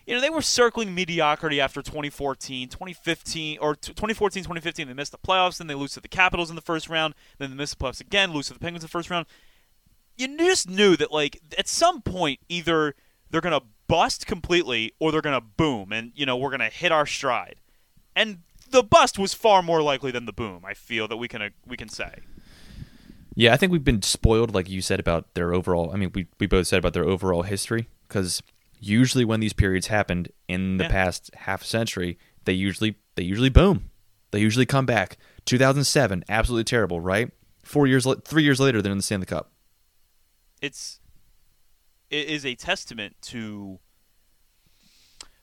[0.06, 5.10] You know, they were circling mediocrity after 2014, 2015 or t- 2014, 2015 they missed
[5.10, 7.76] the playoffs, then they lose to the Capitals in the first round, then they missed
[7.76, 9.26] the playoffs again, lose to the Penguins in the first round.
[10.16, 12.94] You just knew that like at some point either
[13.30, 16.60] they're going to bust completely or they're going to boom and you know, we're going
[16.60, 17.56] to hit our stride
[18.14, 18.38] and
[18.70, 20.64] the bust was far more likely than the boom.
[20.64, 22.20] I feel that we can uh, we can say.
[23.38, 25.90] Yeah, I think we've been spoiled, like you said about their overall.
[25.92, 28.42] I mean, we we both said about their overall history because
[28.80, 30.90] usually when these periods happened in the Yeah.
[30.90, 33.90] past half century, they usually they usually boom,
[34.30, 35.18] they usually come back.
[35.44, 37.30] 2007, absolutely terrible, right?
[37.62, 39.52] Four years, three years later, they're in the Stanley Cup.
[40.62, 40.98] It's
[42.10, 43.80] it is a testament to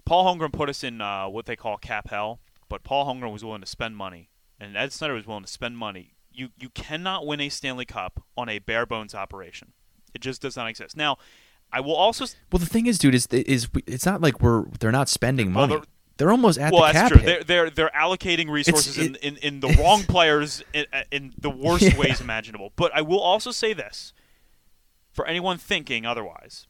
[0.05, 3.43] Paul Holmgren put us in uh, what they call cap hell, but Paul Holmgren was
[3.43, 4.29] willing to spend money,
[4.59, 6.12] and Ed Snider was willing to spend money.
[6.33, 9.73] You you cannot win a Stanley Cup on a bare bones operation.
[10.13, 10.95] It just does not exist.
[10.97, 11.17] Now,
[11.71, 14.91] I will also Well, the thing is, dude, is is it's not like we're they're
[14.91, 15.79] not spending Well, money.
[15.79, 17.21] they're- They're almost at well, the that's cap true.
[17.21, 17.47] hit.
[17.47, 21.83] They're, they're they're allocating resources in, in, in the wrong players in, in the worst
[21.83, 21.97] Yeah.
[21.97, 22.71] ways imaginable.
[22.75, 24.13] But I will also say this
[25.11, 26.67] for anyone thinking otherwise: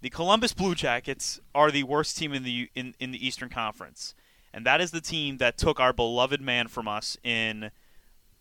[0.00, 4.14] the Columbus Blue Jackets are the worst team in the in, in the Eastern Conference,
[4.54, 7.70] and that is the team that took our beloved man from us in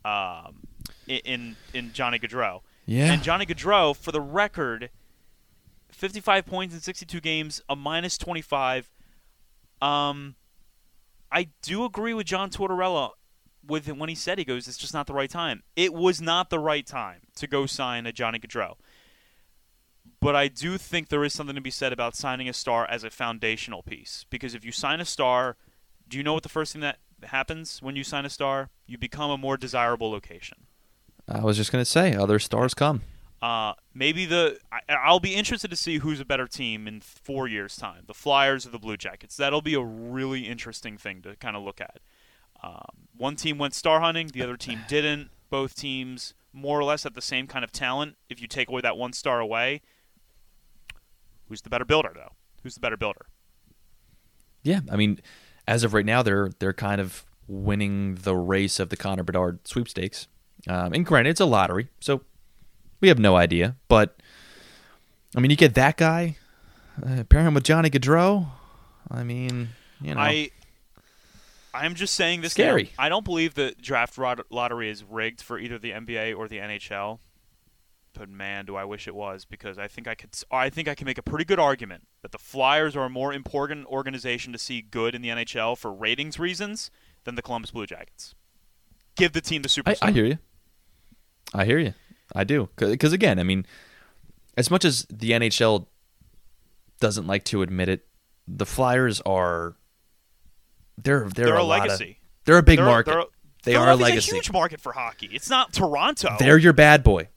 [0.08, 0.68] um
[1.08, 2.62] in in, Johnny Gaudreau.
[2.86, 3.12] Yeah.
[3.12, 4.90] And Johnny Gaudreau, for the record,
[5.92, 8.90] 55 points in 62 games, a minus 25.
[9.82, 10.36] Um,
[11.32, 13.12] I do agree with John Tortorella
[13.66, 15.64] with when he said he goes, it's just not the right time.
[15.76, 18.76] It was not the right time to go sign a Johnny Gaudreau.
[20.22, 23.04] But I do think there is something to be said about signing a star as
[23.04, 24.26] a foundational piece.
[24.30, 25.58] Because if you sign a star,
[26.08, 28.70] do you know what the first thing that happens when you sign a star?
[28.86, 30.60] You become a more desirable location.
[31.28, 33.02] I was just gonna say, other stars come.
[33.42, 37.48] Uh, maybe the I, I'll be interested to see who's a better team in four
[37.48, 39.38] years' time, the Flyers or the Blue Jackets.
[39.38, 42.00] That'll be a really interesting thing to kind of look at.
[42.64, 45.30] Um, one team went star hunting, the other team didn't.
[45.50, 48.16] Both teams more or less have the same kind of talent.
[48.30, 49.82] If you take away that one star away,
[51.48, 52.34] who's the better builder though?
[52.64, 53.28] Who's the better builder?
[54.64, 55.20] Yeah, I mean,
[55.68, 59.68] as of right now, they're they're kind of winning the race of the Connor Bedard
[59.68, 60.28] sweepstakes.
[60.68, 62.22] Um, and granted, it's a lottery, so
[63.00, 63.76] we have no idea.
[63.88, 64.18] But
[65.36, 66.38] I mean, you get that guy,
[67.06, 68.48] uh, pair him with Johnny Gaudreau.
[69.10, 69.70] I mean,
[70.02, 70.52] you know, I
[71.74, 72.54] I'm just saying this.
[72.54, 72.92] Scary.
[72.98, 73.06] Now.
[73.06, 76.58] I don't believe the draft rot- lottery is rigged for either the NBA or the
[76.58, 77.20] NHL.
[78.18, 80.30] But man, do I wish it was because I think I could.
[80.52, 83.32] I think I can make a pretty good argument that the Flyers are a more
[83.34, 86.90] important organization to see good in the NHL for ratings reasons
[87.26, 88.34] than the Columbus Blue Jackets.
[89.16, 90.08] Give the team the I, superstar.
[90.08, 90.38] I hear you.
[91.54, 91.94] I hear you.
[92.36, 92.70] I do.
[92.76, 93.66] Because again, I mean,
[94.58, 95.86] as much as the NHL
[97.00, 98.06] doesn't like to admit it,
[98.48, 99.76] the Flyers are
[100.98, 102.18] they're they're, They're a of- legacy.
[102.46, 103.12] they're a big They're- market.
[103.12, 103.24] they're-
[103.64, 104.32] they are a legacy.
[104.32, 105.30] a huge market for hockey.
[105.34, 106.38] It's not Toronto.
[106.40, 107.28] They're your bad boy.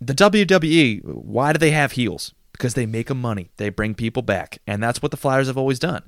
[0.00, 2.34] The WWE, why do they have heels?
[2.52, 3.50] Because they make them money.
[3.56, 4.58] They bring people back.
[4.66, 6.02] And that's what the Flyers have always done.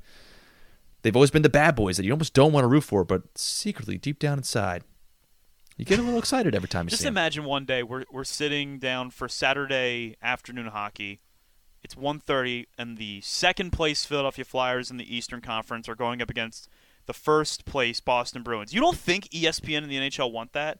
[1.02, 3.22] They've always been the bad boys that you almost don't want to root for, but
[3.36, 4.82] secretly, deep down inside,
[5.76, 6.90] you get a little excited every time you.
[6.90, 7.12] Just see 'em.
[7.14, 11.20] imagine one day we're we're sitting down for Saturday afternoon hockey.
[11.84, 16.28] It's 1:30 and the second place Philadelphia Flyers in the Eastern Conference are going up
[16.30, 16.68] against
[17.06, 18.74] the first place Boston Bruins.
[18.74, 20.78] You don't think ESPN and the NHL want that?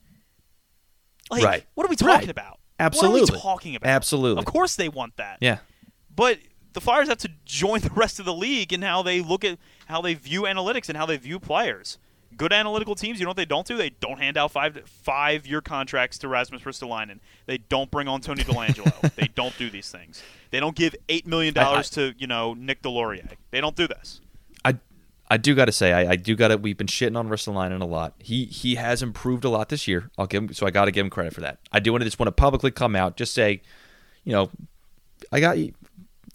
[1.30, 1.66] Like, Right.
[1.74, 2.28] what are we talking Right.
[2.28, 2.58] about?
[2.78, 3.20] Absolutely.
[3.22, 3.88] What are we talking about?
[3.88, 4.38] Absolutely.
[4.38, 5.38] Of course they want that.
[5.40, 5.58] Yeah.
[6.14, 6.38] But
[6.72, 9.58] the Flyers have to join the rest of the league in how they look at
[9.86, 11.98] how they view analytics and how they view players.
[12.36, 13.76] Good analytical teams, you know what they don't do?
[13.76, 17.18] They don't hand out five five year contracts to Rasmus Ristolainen.
[17.46, 19.14] They don't bring on Tony Delangelo.
[19.16, 20.22] they don't do these things.
[20.50, 23.32] They don't give eight million dollars to you know Nick Deslauriers.
[23.50, 24.20] They don't do this.
[25.30, 26.56] I do got to say I, I do got to.
[26.56, 28.14] We've been shitting on Ristolainen a lot.
[28.18, 30.10] He he has improved a lot this year.
[30.16, 31.58] I'll give him so I got to give him credit for that.
[31.70, 33.60] I do want to just want to publicly come out, just say,
[34.24, 34.50] you know,
[35.30, 35.58] I got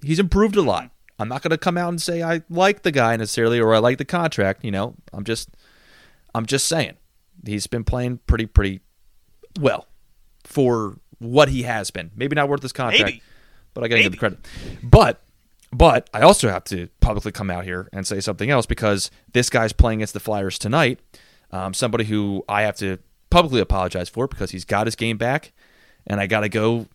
[0.01, 0.91] he's improved a lot.
[1.19, 3.79] I'm not going to come out and say I like the guy necessarily or I
[3.79, 4.63] like the contract.
[4.63, 5.49] You know, I'm just
[6.35, 6.93] I'm just saying
[7.45, 8.81] he's been playing pretty pretty
[9.59, 9.87] well
[10.43, 12.11] for what he has been.
[12.15, 13.23] Maybe not worth his contract, Maybe.
[13.73, 14.39] but I got to give him the credit.
[14.83, 15.22] But
[15.73, 19.49] but I also have to publicly come out here and say something else because this
[19.49, 20.99] guy's playing against the Flyers tonight.
[21.51, 22.97] Um, somebody who I have to
[23.29, 25.51] publicly apologize for because he's got his game back,
[26.07, 26.87] and I got to go.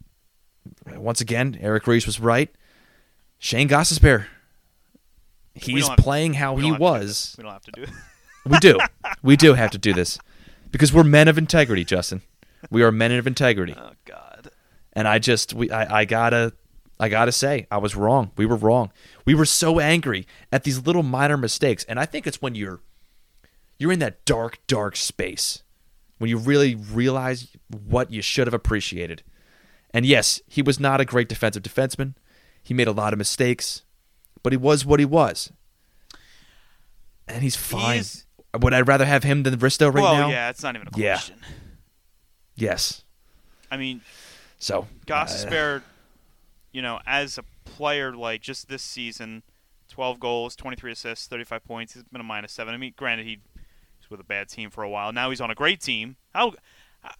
[0.97, 2.51] Once again, Eric Reese was right.
[3.39, 4.27] Shayne Gostisbehere.
[5.55, 7.35] He's playing how he don't have to do was.
[7.39, 7.87] We don't have to do.
[7.87, 7.95] This.
[8.47, 8.79] We do.
[9.23, 10.19] we do have to do this
[10.71, 12.23] because we're men of integrity, Justin.
[12.71, 14.51] We are men of integrity, Oh God.
[14.93, 16.53] and I just we I, I gotta
[17.01, 18.33] I gotta say I was wrong.
[18.37, 18.91] We were wrong.
[19.25, 22.81] We were so angry at these little minor mistakes, and I think it's when you're
[23.79, 25.63] you're in that dark dark space
[26.19, 29.23] when you really realize what you should have appreciated.
[29.95, 32.15] And yes, he was not a great defensive defenseman.
[32.63, 33.83] He made a lot of mistakes,
[34.43, 35.53] but he was what he was.
[37.29, 37.95] And he's fine.
[37.97, 38.25] He's-
[38.59, 40.29] Would I rather have him than Risto right well, now?
[40.31, 41.15] yeah, it's not even a Yeah.
[41.15, 41.37] question.
[42.57, 43.05] Yes.
[43.71, 44.01] I mean,
[44.59, 45.81] So Goss uh,
[46.79, 49.43] you know, as a player, like just this season,
[49.89, 51.95] 12 goals, 23 assists, 35 points.
[51.95, 52.73] He's been a minus seven.
[52.73, 53.41] I mean, granted, he
[53.99, 55.13] was with a bad team for a while.
[55.13, 56.15] Now he's on a great team.
[56.33, 56.53] How?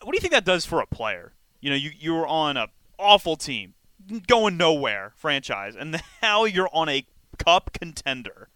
[0.01, 1.33] What do you think that does for a player?
[1.61, 2.69] You know, you you were on a
[3.01, 3.75] awful team,
[4.29, 7.05] going nowhere, franchise, and now you're on a
[7.37, 8.51] cup contender.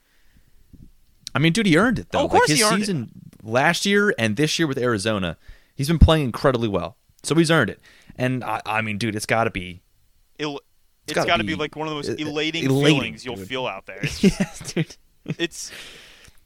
[1.35, 2.21] I mean, dude, he earned it though.
[2.21, 2.87] Oh, of course like his he earned it.
[2.87, 3.11] season
[3.43, 5.37] last year and this year with Arizona,
[5.75, 6.97] he's been playing incredibly well.
[7.25, 7.81] So he's earned it.
[8.15, 9.81] And I, I mean, dude, it's got to be.
[11.07, 13.49] It's gotta be be like one of the most elating, elating, feelings you'll dude.
[13.49, 14.01] feel out there.
[14.21, 14.97] Yes, dude.
[15.38, 15.71] it's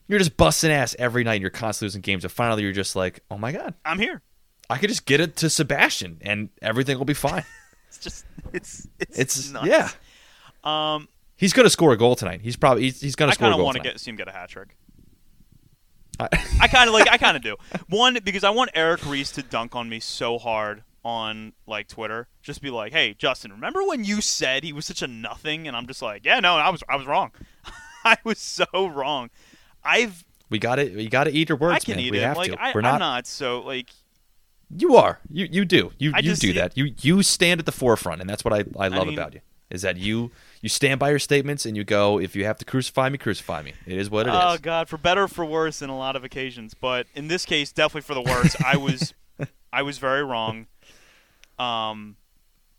[0.08, 1.34] You're just busting ass every night.
[1.34, 4.22] and You're constantly losing games, and finally, you're just like, oh my god, I'm here.
[4.70, 7.44] I could just get it to Sebastian, and everything will be fine.
[7.88, 9.66] It's just it's it's, It's nuts.
[9.66, 9.88] yeah.
[10.64, 12.40] Um, He's gonna score a goal tonight.
[12.42, 14.16] He's probably he's, he's gonna I score I kind of want to get see him
[14.16, 14.76] get a hat trick.
[16.18, 16.28] I-
[16.60, 17.08] I kind of like.
[17.10, 17.56] I kind of do.
[17.88, 22.26] One because I want Eric Reese to dunk on me so hard on like Twitter.
[22.42, 25.76] Just be like, "Hey, Justin, remember when you said he was such a nothing?" And
[25.76, 26.82] I'm just like, "Yeah, no, I was.
[26.88, 27.30] I was wrong.
[28.04, 29.30] I was so wrong.
[29.84, 30.24] I've.
[30.50, 30.96] we got it.
[30.96, 32.04] We got to eat your words, I can man.
[32.04, 32.22] eat we it.
[32.24, 32.60] have Like to.
[32.60, 32.98] I, We're I'm not.
[32.98, 33.90] not so like.
[34.76, 35.20] You are.
[35.30, 35.92] You you do.
[35.98, 36.76] You I you do that.
[36.76, 39.40] You you stand at the forefront, and that's what I, I love mean- about you.
[39.70, 42.64] Is that you you stand by your statements and you go, if you have to
[42.64, 43.74] crucify me, crucify me.
[43.84, 44.54] It is what it oh, is.
[44.54, 47.44] oh God, for better or for worse in a lot of occasions, but in this
[47.44, 48.54] case, definitely for the worse.
[48.64, 49.12] I was,
[49.72, 50.68] I was very wrong.
[51.58, 52.16] Um,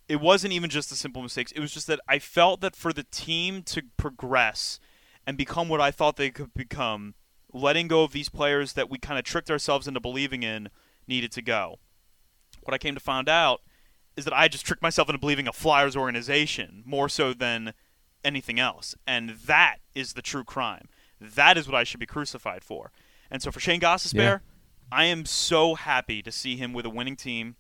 [0.08, 1.52] it wasn't even just the simple mistakes.
[1.52, 4.80] It was just that I felt that for the team to progress
[5.26, 7.16] and become what I thought they could become,
[7.54, 10.70] letting go of these players that we kind of tricked ourselves into believing in
[11.08, 11.80] needed to go.
[12.64, 13.62] What I came to find out
[14.16, 17.74] is that I just tricked myself into believing a Flyers organization more so than
[18.24, 18.96] anything else.
[19.06, 20.90] And that is the true crime.
[21.20, 22.92] That is what I should be crucified for.
[23.30, 24.38] And so for Shayne Gostisbehere, Yeah.
[24.92, 27.58] I am so happy to see him with a winning team.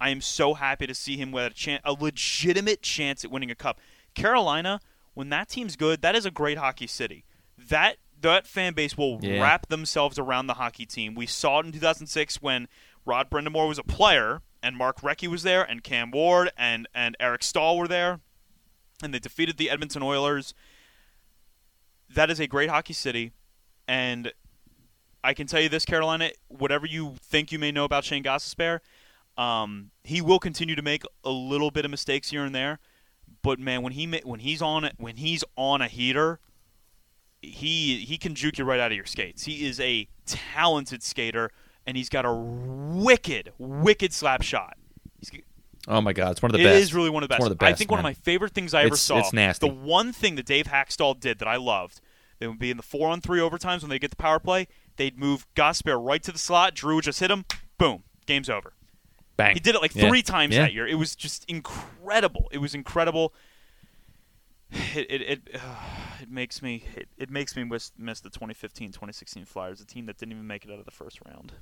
[0.00, 3.50] I am so happy to see him with a, chan- a legitimate chance at winning
[3.50, 3.80] a cup.
[4.14, 4.80] Carolina,
[5.14, 7.24] when that team's good, that is a great hockey city.
[7.58, 9.42] That that fan base will Yeah.
[9.42, 11.14] wrap themselves around the hockey team.
[11.14, 12.68] We saw it in 2006 when
[13.04, 17.16] Rod Brind'Amour was a player and Mark Recchi was there and Cam Ward and and
[17.20, 18.20] Eric Staal were there,
[19.02, 20.54] and they defeated the Edmonton Oilers.
[22.14, 23.32] That is a great hockey city,
[23.88, 24.32] and
[25.22, 26.30] I can tell you this, Carolina.
[26.48, 28.80] Whatever you think you may know about Shayne Gostisbehere,
[29.36, 32.78] um, he will continue to make a little bit of mistakes here and there.
[33.42, 36.40] But man, when he when he's on when he's on a heater,
[37.42, 39.44] he he can juke you right out of your skates.
[39.44, 41.50] He is a talented skater,
[41.86, 44.76] and he's got a wicked, wicked slap shot.
[45.18, 45.30] He's,
[45.86, 46.82] Oh my God, it's one of the it best.
[46.82, 47.40] is really one of the best.
[47.40, 49.18] one of the best I think one of my favorite things I ever saw.
[49.18, 49.68] it's nasty.
[49.68, 52.00] The one thing that Dave Hakstol did that I loved,
[52.38, 54.66] they would be in the four on three overtimes when they get the power play.
[54.96, 56.74] They'd move Gospel right to the slot.
[56.74, 57.44] Drew would just hit him.
[57.76, 58.72] Boom, game's over.
[59.36, 59.54] Bang.
[59.54, 60.08] He did it like Yeah.
[60.08, 60.62] three times Yeah.
[60.62, 60.86] that year.
[60.86, 62.48] It was just incredible.
[62.52, 63.34] It was incredible.
[64.70, 65.48] It it it,
[66.22, 70.18] it makes me it, it makes me miss, miss the 2015-2016 Flyers, a team that
[70.18, 71.52] didn't even make it out of the first round.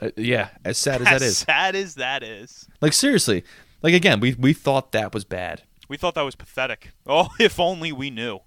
[0.00, 1.38] Uh, yeah, as sad as that as is.
[1.38, 3.44] sad as that is, Like seriously,
[3.82, 5.62] like again, we we thought that was bad.
[5.88, 6.92] we thought that was pathetic.
[7.06, 8.40] Oh, if only we knew.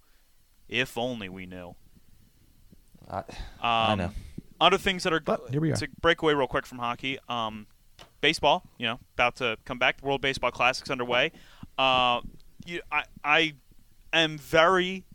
[0.68, 1.76] If only we knew.
[3.10, 3.26] I, Um,
[3.62, 4.12] I know.
[4.62, 5.76] Other things that are But here we are.
[5.76, 7.68] To break away real quick from hockey, um,
[8.22, 8.64] baseball.
[8.78, 10.02] You know, about to come back.
[10.02, 11.32] The World Baseball Classic's underway.
[11.78, 12.22] Uh,
[12.66, 13.54] you, I, I
[14.12, 15.06] am very,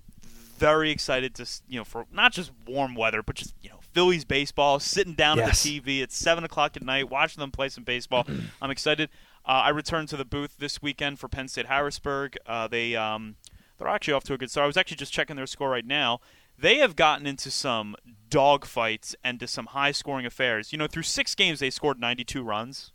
[0.59, 4.25] very excited to you know for not just warm weather, but just you know Phillies
[4.25, 4.81] baseball.
[4.81, 5.49] Sitting down Yes.
[5.67, 8.27] at the TV at seven o'clock at night, watching them play some baseball.
[8.63, 9.11] I'm excited.
[9.47, 12.39] Uh, I returned to the booth this weekend for Penn State Harrisburg.
[12.47, 13.37] Uh, they um,
[13.79, 14.65] they're actually off to a good start.
[14.65, 16.21] I was actually just checking their score right now.
[16.59, 17.97] They have gotten into some
[18.31, 20.73] dogfights and to some high scoring affairs.
[20.73, 22.93] You know, through six games they scored 92 runs.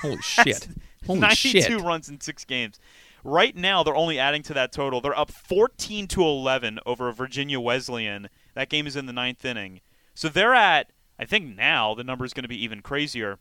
[0.00, 0.68] Holy shit!
[1.06, 1.80] Holy 92 shit!
[1.80, 2.78] runs in six games.
[3.22, 5.00] Right now, they're only adding to that total.
[5.00, 8.28] They're up 14 to 11 over Virginia Wesleyan.
[8.54, 9.80] That game is in the ninth inning.
[10.14, 10.90] So they're at.
[11.18, 13.38] I think now the number is going to be even crazier.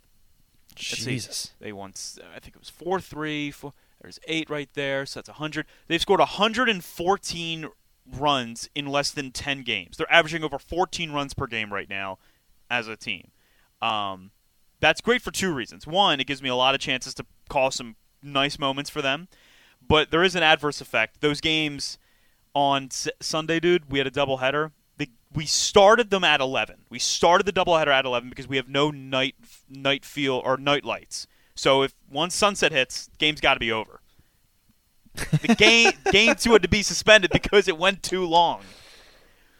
[0.71, 1.11] Let's see.
[1.11, 1.53] Jesus.
[1.59, 1.93] They won.
[2.35, 3.51] I think it was four three.
[3.51, 5.65] Four, there's eight right there, so that's 100.
[5.87, 7.69] They've scored 114
[8.11, 9.97] runs in less than 10 games.
[9.97, 12.19] They're averaging over 14 runs per game right now
[12.69, 13.31] as a team.
[13.81, 14.31] Um,
[14.79, 15.87] that's great for two reasons.
[15.87, 19.27] One, it gives me a lot of chances to call some nice moments for them,
[19.85, 21.21] but there is an adverse effect.
[21.21, 21.97] Those games
[22.53, 24.71] on S- Sunday, dude, we had a doubleheader.
[24.97, 26.83] The, we started them at 11.
[26.89, 29.35] We started the doubleheader at 11 because we have no night
[29.69, 31.27] night feel or night lights.
[31.55, 34.01] So if once sunset hits, game's got to be over.
[35.13, 38.61] The game game two had to be suspended because it went too long.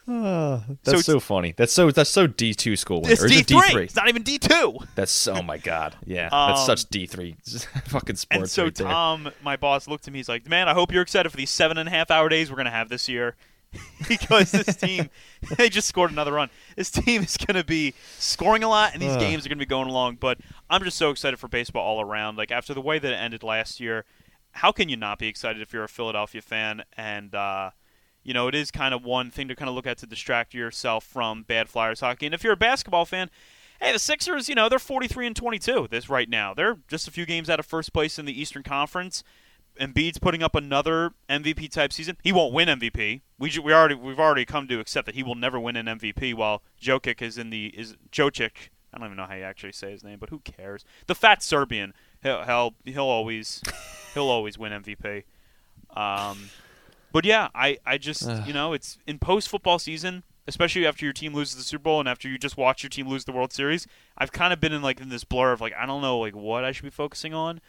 [0.06, 1.54] That's So so, funny.
[1.56, 3.02] That's so that's so D two school.
[3.06, 3.84] It's D three.
[3.84, 4.80] It's not even D two.
[4.96, 5.96] That's oh my god.
[6.06, 7.36] Yeah, Um, that's such D three.
[7.86, 8.42] Fucking sports.
[8.42, 8.88] And so right there.
[8.88, 10.20] Tom, my boss, looked at me.
[10.20, 12.50] He's like, "Man, I hope you're excited for these seven and a half hour days
[12.52, 13.36] we're gonna have this year."
[14.08, 15.10] because this team,
[15.58, 16.52] they just scored another run.
[16.76, 19.20] This team is going to be scoring a lot, and these Ugh.
[19.20, 20.18] games are going to be going along.
[20.20, 20.38] But
[20.70, 22.38] I'm just so excited for baseball all around.
[22.38, 24.06] Like after the way that it ended last year,
[24.54, 26.84] how can you not be excited if you're a Philadelphia fan?
[26.96, 27.72] And uh,
[28.24, 30.54] you know, it is kind of one thing to kind of look at to distract
[30.54, 32.26] yourself from bad Flyers hockey.
[32.26, 33.30] And if you're a basketball fan,
[33.82, 36.54] hey, the Sixers, you know, they're 43 and 22 this right now.
[36.54, 39.24] They're just a few games out of first place in the Eastern Conference.
[39.80, 42.18] Embiid's putting up another MVP type season.
[42.24, 43.22] He won't win MVP.
[43.40, 46.36] We we already we've already come to accept that he will never win an MVP.
[46.36, 48.70] While Jokic is in the is Jokic.
[48.94, 50.86] I don't even know how you actually say his name, but who cares?
[51.08, 51.96] The fat Serbian.
[52.24, 53.62] He'll he'll, he'll always
[54.14, 55.24] he'll always win MVP.
[55.96, 56.50] Um,
[57.12, 61.14] but yeah, I I just you know it's in post football season, especially after your
[61.14, 63.54] team loses the Super Bowl and after you just watch your team lose the World
[63.54, 63.86] Series.
[64.18, 66.36] I've kind of been in like in this blur of like I don't know like
[66.36, 67.62] what I should be focusing on,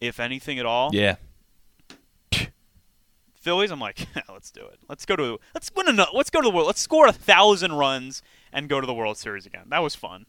[0.00, 0.90] if anything at all.
[0.92, 1.16] yeah.
[3.40, 4.78] Phillies, I'm like, yeah, let's do it.
[4.86, 6.10] Let's go to let's win another.
[6.12, 6.66] Let's go to the world.
[6.66, 9.64] Let's score a thousand runs and go to the World Series again.
[9.68, 10.26] That was fun.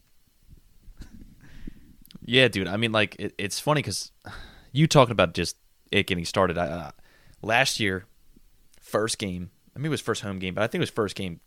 [2.24, 2.68] Yeah, dude.
[2.68, 4.12] I mean, like, it, it's funny because
[4.72, 5.56] you talking about just
[5.90, 6.56] it getting started.
[6.58, 6.90] I, uh,
[7.42, 8.06] last year,
[8.80, 9.50] first game.
[9.74, 11.40] I mean, it was first home game, but I think it was first game.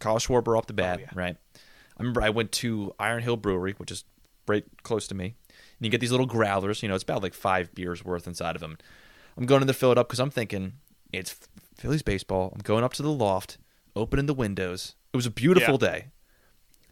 [0.00, 1.10] Kyle Schwarber off the bat, Oh, yeah.
[1.14, 1.36] right?
[1.56, 4.04] I remember I went to Iron Hill Brewery, which is
[4.48, 6.82] right close to me, and you get these little growlers.
[6.82, 8.78] You know, it's about like five beers worth inside of them.
[9.36, 10.72] I'm going in to fill it up because I'm thinking
[11.12, 11.36] it's
[11.76, 12.50] Phillies baseball.
[12.54, 13.58] I'm going up to the loft,
[13.94, 14.94] opening the windows.
[15.12, 15.90] It was a beautiful Yeah.
[15.90, 16.04] day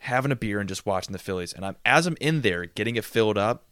[0.01, 1.53] having a beer and just watching the Phillies.
[1.53, 3.67] And I'm as I'm in there getting it filled up,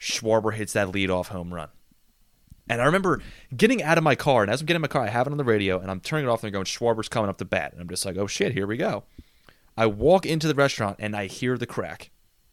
[0.00, 1.68] Schwarber hits that leadoff home run.
[2.70, 3.22] And I remember
[3.56, 5.30] getting out of my car, and as I'm getting in my car, I have it
[5.30, 7.46] on the radio, and I'm turning it off, and they're going, Schwarber's coming up the
[7.46, 7.72] bat.
[7.72, 9.04] And I'm just like, oh shit, here we go.
[9.74, 12.10] I walk into the restaurant, and I hear the crack,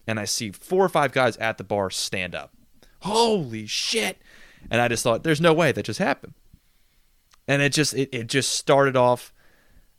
[0.08, 2.54] and I see four or five guys at the bar stand up.
[3.02, 4.18] Holy shit!
[4.72, 6.34] And I just thought, there's no way that just happened.
[7.48, 9.34] and it just it, it just started off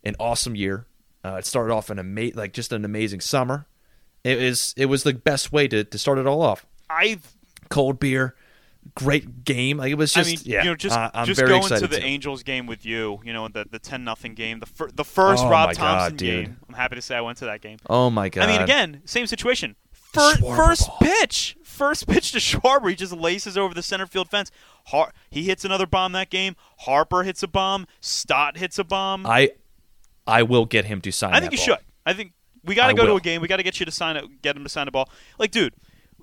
[0.03, 0.87] an awesome year.
[1.27, 3.67] Uh, it started off an ama- like just an amazing summer.
[4.23, 6.67] It was it was the best way to, to start it all off.
[6.89, 7.35] I've
[7.69, 8.37] Cold beer,
[8.95, 9.79] great game.
[9.79, 10.63] Like it was just I mean, yeah.
[10.63, 12.05] you know, just uh, just going to the too.
[12.05, 15.43] Angels game with you, you know, the the ten nothing game, the fir- the first
[15.45, 16.57] Oh Rob Thompson God, game.
[16.69, 17.79] I'm happy to say I went to that game.
[17.91, 18.45] Oh my god!
[18.45, 19.75] I mean, again, same situation.
[19.93, 20.99] Fir- first ball.
[21.03, 22.91] pitch, first pitch to Schwarber.
[22.91, 24.51] He just laces over the center field fence.
[24.87, 26.55] Har- he hits another bomb that game.
[26.79, 27.87] Harper hits a bomb.
[28.01, 29.27] Stott hits a bomb.
[29.27, 29.51] I
[30.27, 31.35] I will get him to sign.
[31.35, 31.67] I think you ball.
[31.67, 31.79] should.
[32.05, 32.33] I think
[32.65, 33.41] we got to go to a game.
[33.41, 34.25] We got to get you to sign it.
[34.43, 35.09] Get him to sign a ball.
[35.39, 35.75] Like, dude,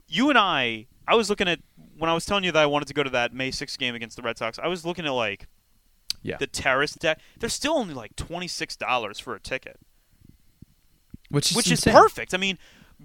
[0.08, 0.88] you and I.
[1.08, 1.60] I was looking at
[1.98, 3.94] when I was telling you that I wanted to go to that May 6th game
[3.96, 4.58] against the Red Sox.
[4.60, 5.48] I was looking at like
[6.22, 6.38] Yeah.
[6.38, 7.20] the terrace deck.
[7.40, 9.80] They're still only like twenty six dollars for a ticket,
[11.30, 11.94] which is which insane.
[11.94, 12.34] is perfect.
[12.34, 12.58] I mean,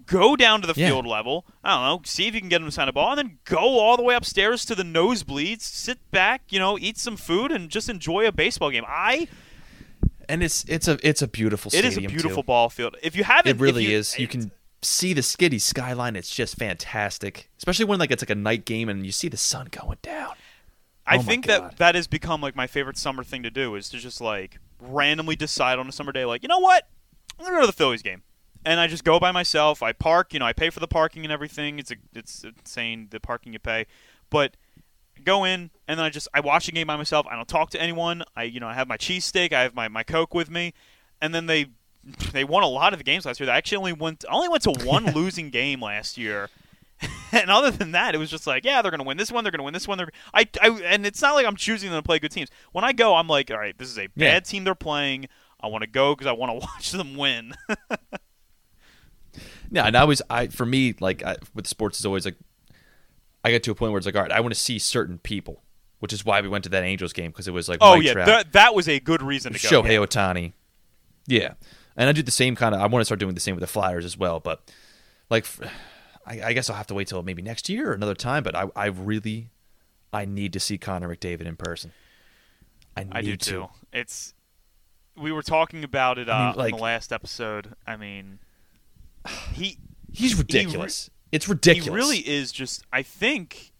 [0.06, 0.88] go down to the Yeah.
[0.88, 1.44] field level.
[1.64, 2.02] I don't know.
[2.04, 4.02] See if you can get him to sign a ball, and then go all the
[4.02, 5.62] way upstairs to the nosebleeds.
[5.62, 8.84] Sit back, you know, eat some food, and just enjoy a baseball game.
[8.86, 9.28] I.
[10.28, 11.70] and it's it's a it's a beautiful.
[11.74, 12.46] It is a beautiful too.
[12.46, 12.96] ball field.
[13.02, 14.18] If you haven't, It really you, is.
[14.18, 14.50] You can
[14.82, 16.16] see the skiddy skyline.
[16.16, 19.36] It's just fantastic, especially when like it's like a night game and you see the
[19.36, 20.34] sun going down.
[21.06, 23.88] I Oh think that that has become like my favorite summer thing to do is
[23.90, 26.86] to just like randomly decide on a summer day, like you know what,
[27.38, 28.22] I'm gonna go to the Phillies game,
[28.64, 29.82] and I just go by myself.
[29.82, 31.78] I park, you know, I pay for the parking and everything.
[31.78, 33.86] It's a, it's insane the parking you pay,
[34.28, 34.56] but
[35.28, 37.26] go in and then I just I watch the game by myself.
[37.30, 38.22] I don't talk to anyone.
[38.36, 40.72] I you know I have my cheesesteak, I have my my coke with me,
[41.20, 41.66] and then they
[42.32, 43.46] they won a lot of the games last year.
[43.46, 46.48] They actually only went I only went to one losing game last year.
[47.32, 49.44] and other than that, it was just like, yeah, they're going to win this one.
[49.44, 49.98] They're going to win this one.
[49.98, 52.48] They're, I, I, and it's not like I'm choosing them to play good teams.
[52.72, 54.40] When I go, I'm like, all right, this is a bad Yeah.
[54.40, 55.28] team they're playing.
[55.60, 57.54] I want to go because I want to watch them win.
[59.70, 62.36] Yeah, and I was I for me like I, with sports is always like
[63.44, 65.18] I get to a point where it's like all right, I want to see certain
[65.18, 65.62] people,
[66.00, 68.04] which is why we went to that Angels game because it was like oh Mike
[68.04, 69.82] yeah, Trout, that, that was a good reason to go.
[69.82, 70.52] Shohei Ohtani.
[71.26, 71.54] Yeah,
[71.96, 72.80] and I do the same kind of.
[72.80, 74.62] I want to start doing the same with the Flyers as well, but
[75.30, 75.46] like,
[76.26, 78.42] I guess I'll have to wait till maybe next year or another time.
[78.42, 79.50] But I, I really,
[80.12, 81.92] I need to see Connor McDavid in person.
[82.96, 83.50] I need I do to.
[83.50, 83.66] too.
[83.92, 84.34] It's
[85.16, 87.74] we were talking about it uh, I mean, on like- the last episode.
[87.86, 88.38] I mean,
[89.52, 89.78] he
[90.12, 91.10] He's ridiculous.
[91.32, 91.86] It's ridiculous.
[91.86, 92.84] He really is just.
[92.92, 93.72] I think.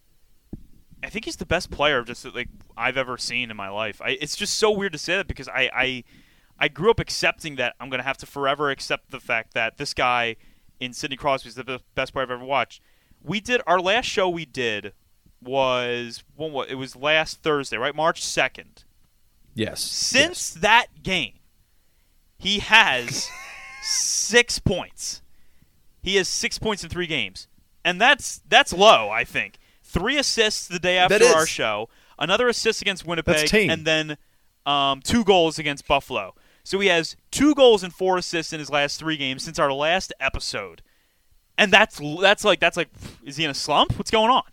[1.03, 4.01] I think he's the best player just like I've ever seen in my life.
[4.03, 6.05] I, it's just so weird to say that because I, I,
[6.59, 9.79] I grew up accepting that I'm going to have to forever accept the fact that
[9.79, 10.35] this guy
[10.81, 12.83] in Sidney Crosby is the best player I've ever watched.
[13.23, 14.93] We did our last show we did
[15.41, 17.95] was when what it was last Thursday, right?
[17.95, 18.85] March second.
[19.55, 19.81] yes.
[19.81, 21.35] Since that game,
[22.39, 23.29] he has
[23.83, 25.23] six points.
[26.09, 27.49] He has six points in three games,
[27.85, 29.11] and that's that's low.
[29.11, 34.17] I think three assists the day after our show, another assist against Winnipeg, and then
[34.65, 36.35] um, two goals against Buffalo.
[36.65, 39.71] So he has two goals and four assists in his last three games since our
[39.71, 40.81] last episode,
[41.59, 42.89] and that's that's like that's like
[43.23, 43.99] is he in a slump?
[43.99, 44.45] What's going on?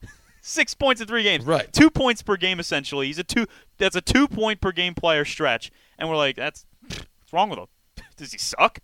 [0.42, 1.44] Six points in three games.
[1.44, 1.72] Right.
[1.72, 3.08] Two points per game essentially.
[3.08, 3.46] He's a two
[3.78, 5.72] that's a two point per game player stretch.
[5.98, 7.66] And we're like, that's what's wrong with him?
[8.16, 8.78] Does he suck?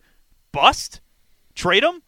[0.50, 1.02] Bust?
[1.58, 2.02] Trade him?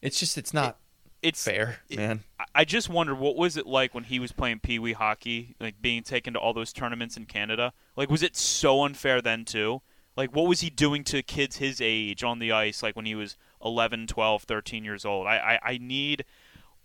[0.00, 0.76] It's just it's not
[1.22, 2.22] It's fair, it- man.
[2.38, 5.56] I- I just wonder what was it like when he was playing pee wee hockey,
[5.58, 7.72] like being taken to all those tournaments in Canada?
[7.96, 9.82] Like was it so unfair then too?
[10.16, 13.16] Like what was he doing to kids his age on the ice like when he
[13.16, 15.26] was 11, 12, 13 years old?
[15.26, 16.24] I I, I need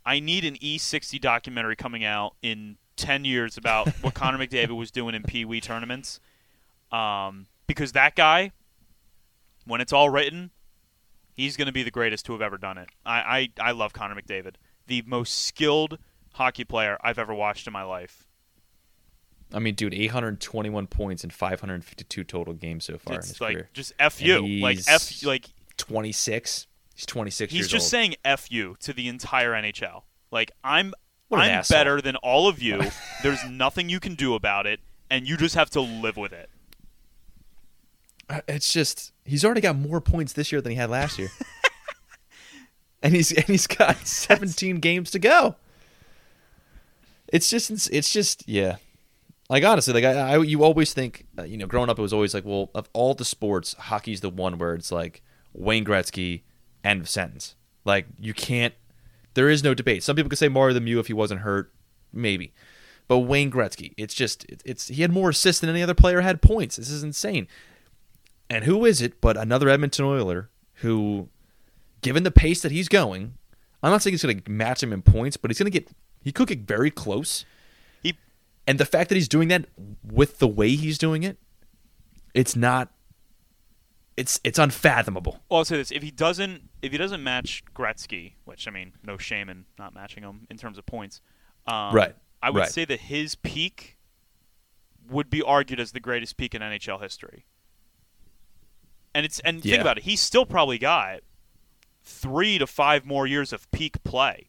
[0.05, 4.89] I need an E60 documentary coming out in 10 years about what Connor McDavid was
[4.89, 6.19] doing in Pee Wee tournaments.
[6.91, 8.51] Um, because that guy,
[9.65, 10.51] when it's all written,
[11.33, 12.89] he's going to be the greatest to have ever done it.
[13.05, 14.55] I, I, I love Connor McDavid,
[14.87, 15.97] the most skilled
[16.33, 18.27] hockey player I've ever watched in my life.
[19.53, 23.69] I mean, dude, 821 points in 552 total games so far in it's like career.
[23.73, 24.61] just F you.
[24.61, 25.47] Like he's F like
[25.77, 26.67] 26.
[26.95, 27.89] He's 26 he's just old.
[27.89, 30.03] saying F you to the entire NHL.
[30.31, 30.93] Like I'm
[31.31, 31.77] I'm asshole.
[31.77, 32.81] better than all of you.
[33.23, 36.49] There's nothing you can do about it, and you just have to live with it.
[38.47, 41.29] It's just he's already got more points this year than he had last year,
[43.03, 45.55] and he's and he's got 17 games to go.
[47.27, 48.77] It's just it's just yeah,
[49.49, 52.13] like honestly, like I, I you always think uh, you know growing up it was
[52.13, 55.21] always like well of all the sports hockey's the one where it's like
[55.53, 56.41] Wayne Gretzky
[56.83, 57.55] end of sentence
[57.85, 58.73] like you can't
[59.33, 60.03] there is no debate.
[60.03, 61.71] Some people could say Mario Lemieux if he wasn't hurt,
[62.11, 62.53] maybe.
[63.07, 66.41] But Wayne Gretzky, it's just it's he had more assists than any other player had
[66.41, 66.77] points.
[66.77, 67.47] This is insane.
[68.51, 71.29] And who is it but another Edmonton Oiler who,
[72.01, 73.35] given the pace that he's going,
[73.81, 75.89] I'm not saying he's going to match him in points, but he's going to get
[76.21, 77.45] he could get very close.
[78.03, 78.17] He
[78.67, 79.67] And the fact that he's doing that
[80.03, 81.37] with the way he's doing it,
[82.33, 82.91] it's not
[84.17, 85.39] it's it's unfathomable.
[85.49, 88.91] Well, I'll say this: if he doesn't, if he doesn't match Gretzky, which I mean,
[89.01, 91.21] no shame in not matching him in terms of points,
[91.67, 92.69] um, Right, I would right.
[92.69, 93.97] say that his peak
[95.09, 97.45] would be argued as the greatest peak in NHL history.
[99.13, 99.71] And it's and Yeah.
[99.73, 101.19] think about it, he's still probably got
[102.03, 104.47] three to five more years of peak play,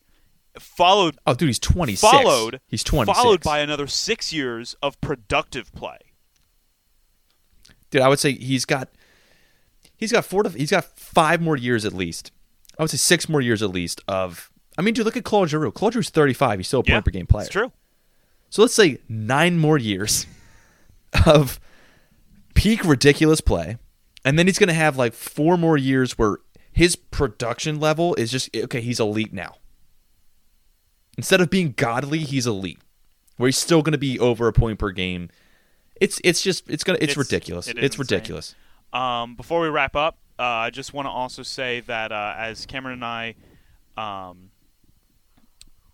[0.59, 2.01] followed Oh, dude, he's 26.
[2.01, 3.19] followed He's 26.
[3.19, 5.99] followed by another six years of productive play.
[7.91, 8.03] dude.
[8.03, 8.89] I would say he's got
[9.97, 12.33] he's got four to he's got five more years at least.
[12.79, 14.51] I would say six more years at least of.
[14.79, 15.71] I mean, dude, look at Claude Giroux.
[15.71, 16.59] Claude Giroux's 35.
[16.61, 17.45] He's still a point Yeah, per game player.
[17.45, 17.71] It's true.
[18.49, 20.27] So let's say nine more years
[21.27, 21.61] of
[22.55, 23.77] peak ridiculous play,
[24.25, 26.39] and then he's going to have like four more years where
[26.73, 28.81] his production level is just okay.
[28.81, 29.57] He's elite now.
[31.19, 32.79] Instead of being godly, he's elite.
[33.37, 35.29] Where he's still going to be over a point per game.
[36.01, 37.69] It's it's just it's gonna it's, It's- ridiculous.
[37.69, 38.17] it it's insane.
[38.17, 38.55] ridiculous.
[38.93, 42.67] Um, before we wrap up, uh, I just want to also say that uh, as
[42.67, 43.35] Cameron and I
[43.97, 44.51] um,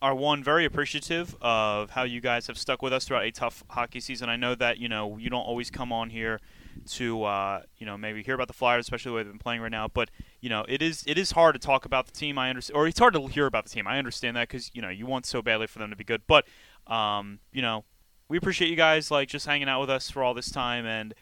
[0.03, 3.62] are one very appreciative of how you guys have stuck with us throughout a tough
[3.68, 4.29] hockey season.
[4.29, 6.41] I know that you know you don't always come on here
[6.87, 9.61] to uh, you know maybe hear about the Flyers, especially the way they've been playing
[9.61, 9.89] right now.
[9.89, 10.11] But
[10.41, 12.39] you know it is it is hard to talk about the team.
[12.39, 13.87] I understand, or it's hard to hear about the team.
[13.87, 16.22] I understand that because you know you want so badly for them to be good.
[16.26, 16.47] But
[16.87, 17.85] um, you know
[18.29, 21.14] we appreciate you guys like just hanging out with us for all this time and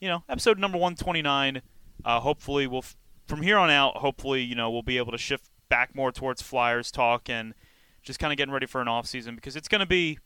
[0.00, 1.62] you know, episode number 129.
[2.04, 2.94] Uh, hopefully, we'll f-
[3.26, 3.96] from here on out.
[3.96, 7.54] Hopefully, you know, we'll be able to shift back more towards Flyers talk and
[8.02, 10.18] just kind of getting ready for an off season because it's going to be.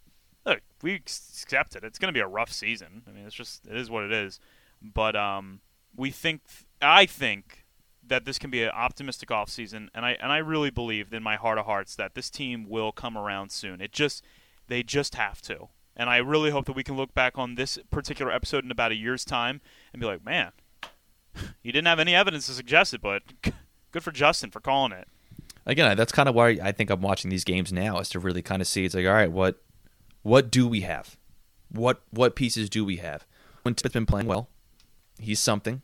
[0.45, 1.85] Look, we accept it.
[1.85, 3.03] It's going to be a rough season.
[3.07, 4.41] I mean, it's just it is what it is.
[4.83, 5.61] But um,
[5.97, 6.43] we think
[6.81, 7.65] I think
[8.07, 11.23] that this can be an optimistic off season, and I and I really believe in
[11.23, 13.81] my heart of hearts that this team will come around soon.
[13.81, 14.25] It just
[14.69, 15.69] they just have to.
[15.97, 18.93] And I really hope that we can look back on this particular episode in about
[18.93, 19.61] a year's time
[19.93, 20.53] and be like, man,
[21.63, 23.23] you didn't have any evidence to suggest it, but
[23.91, 25.09] good for Justin for calling it.
[25.67, 28.43] Again, that's kind of why I think I'm watching these games now is to really
[28.43, 28.85] kind of see.
[28.85, 29.61] It's like, all right, what
[30.23, 31.17] what do we have?
[31.71, 33.27] What what pieces do we have?
[33.63, 34.49] When Tipp's been playing well,
[35.19, 35.83] he's something,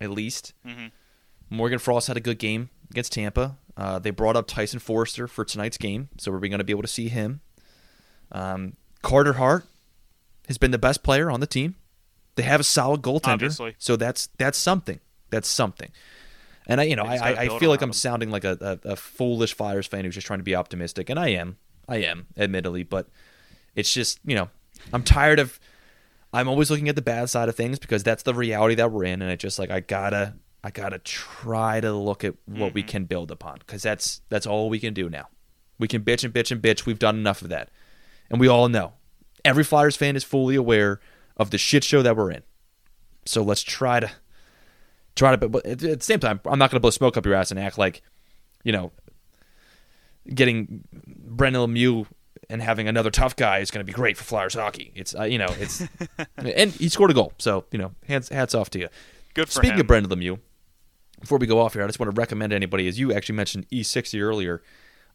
[0.00, 0.52] at least.
[0.66, 0.90] Mhm.
[1.50, 3.56] Morgan Frost had a good game against Tampa.
[3.76, 6.82] Uh, they brought up Tyson Foerster for tonight's game, so we're going to be able
[6.82, 7.40] to see him.
[8.32, 9.64] Um, Carter Hart
[10.48, 11.76] has been the best player on the team.
[12.36, 13.74] They have a solid goaltender, Obviously.
[13.78, 15.00] so that's that's something.
[15.30, 15.90] That's something.
[16.66, 17.94] And I, you know, I, I, I feel like I'm him.
[17.94, 21.18] sounding like a, a, a foolish Flyers fan who's just trying to be optimistic, and
[21.18, 21.58] I am,
[21.88, 23.08] I am, admittedly, but
[23.76, 24.50] it's just you know,
[24.92, 25.60] I'm tired of.
[26.36, 29.04] I'm always looking at the bad side of things because that's the reality that we're
[29.04, 32.82] in, and it's just like I gotta, I gotta try to look at what we
[32.82, 32.88] mm-hmm.
[32.88, 35.28] can build upon because that's that's all we can do now.
[35.78, 36.84] We can bitch and bitch and bitch.
[36.84, 37.70] We've done enough of that,
[38.28, 38.92] and we all know.
[39.46, 41.00] Every Flyers fan is fully aware
[41.38, 42.42] of the shit show that we're in.
[43.24, 44.10] So let's try to
[45.14, 45.48] try to.
[45.48, 47.58] But at the same time, I'm not going to blow smoke up your ass and
[47.58, 48.02] act like,
[48.62, 48.92] you know,
[50.34, 52.06] getting Brendan Lemieux
[52.48, 54.92] and having another tough guy is going to be great for Flyers hockey.
[54.94, 55.82] It's uh, you know it's
[56.36, 58.88] and he scored a goal, so you know hats hats off to you.
[59.34, 59.80] Good for Speaking him.
[59.80, 60.38] of Brendan Lemieux,
[61.20, 63.34] before we go off here, I just want to recommend to anybody, as you actually
[63.36, 64.62] mentioned E60 earlier.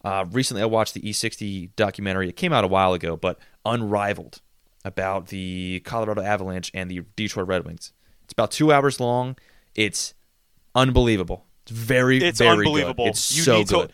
[0.03, 2.27] Uh, recently, I watched the E60 documentary.
[2.29, 4.41] It came out a while ago, but Unrivaled
[4.83, 7.93] about the Colorado Avalanche and the Detroit Red Wings.
[8.23, 9.35] It's about two hours long.
[9.75, 10.15] It's
[10.73, 11.45] unbelievable.
[11.63, 13.05] It's very, It's very unbelievable.
[13.05, 13.09] Good.
[13.11, 13.93] It's You so need to- good.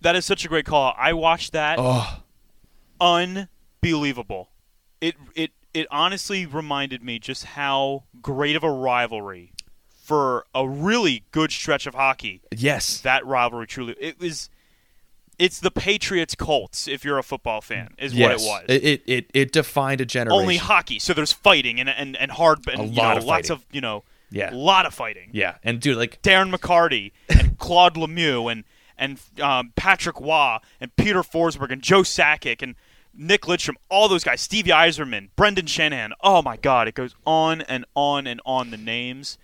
[0.00, 0.94] That is such a great call.
[0.98, 1.78] I watched that.
[1.80, 2.18] Oh,
[3.04, 4.50] Unbelievable.
[5.00, 9.52] It it it honestly reminded me just how great of a rivalry
[10.02, 13.00] for a really good stretch of hockey yes.
[13.00, 14.50] that rivalry truly it was
[15.38, 18.28] it's the Patriots Colts if you're a football fan is yes.
[18.28, 18.82] what it was.
[18.82, 20.40] It, it, it, defined a generation.
[20.40, 23.24] Only hockey, so there's fighting and and, and hard and A you lot know, of
[23.24, 24.52] lots of you know Yeah.
[24.52, 25.30] a lot of fighting.
[25.32, 25.56] Yeah.
[25.64, 28.64] And, dude, like, Darren McCarty and Claude Lemieux and
[28.96, 32.76] and um, Patrick Roy and Peter Forsberg and Joe Sakic and
[33.16, 36.12] Nick Lidstrom, all those guys, Stevie Yzerman, Brendan Shanahan.
[36.20, 38.70] Oh my God, it goes on and on and on.
[38.70, 39.38] The names,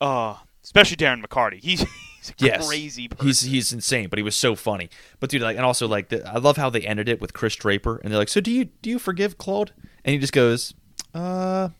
[0.00, 1.60] uh, especially Darren McCarty.
[1.60, 1.80] He's,
[2.18, 2.66] he's a yes.
[2.66, 3.26] crazy person.
[3.26, 4.88] He's he's insane, but he was so funny.
[5.18, 7.56] But dude, like, and also like, the, I love how they ended it with Chris
[7.56, 9.72] Draper, and they're like, "So do you do you forgive Claude?"
[10.04, 10.74] And he just goes,
[11.14, 11.70] "Uh,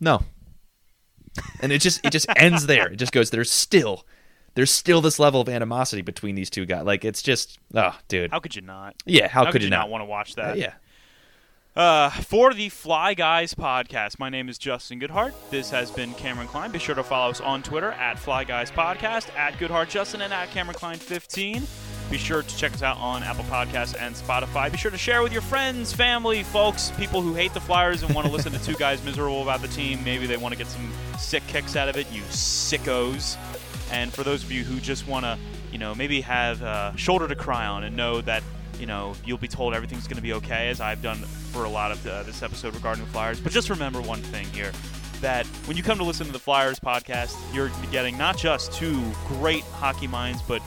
[0.00, 0.22] no."
[1.60, 2.88] And it just it just ends there.
[2.88, 3.30] It just goes.
[3.30, 4.04] There's still
[4.58, 6.82] there's still this level of animosity between these two guys.
[6.84, 8.32] Like it's just, oh, dude.
[8.32, 8.96] How could you not?
[9.06, 9.88] yeah, how, could, you not, not?
[9.90, 10.58] want to watch Uh, that?
[10.58, 10.72] yeah.
[11.76, 15.32] Uh, for the Fly Guys podcast, my name is Justin Goodhart.
[15.50, 16.72] This has been Cameron Klein.
[16.72, 20.32] Be sure to follow us on Twitter at Fly Guys Podcast, at Goodhart Justin, and
[20.32, 21.62] at Cameron Klein 15.
[22.10, 24.72] Be sure to check us out on Apple Podcasts and Spotify.
[24.72, 28.12] Be sure to share with your friends, family, folks, people who hate the Flyers and
[28.12, 30.02] want to listen to two guys miserable about the team.
[30.02, 33.36] Maybe they want to get some sick kicks out of it, you sickos.
[33.90, 35.38] And for those of you who just want to,
[35.72, 38.42] you know, maybe have a shoulder to cry on and know that,
[38.78, 41.16] you know, you'll be told everything's going to be okay, as I've done
[41.52, 43.40] for a lot of uh, this episode regarding the Flyers.
[43.40, 44.72] But just remember one thing here
[45.20, 49.02] that when you come to listen to the Flyers podcast, you're getting not just two
[49.26, 50.62] great hockey minds, but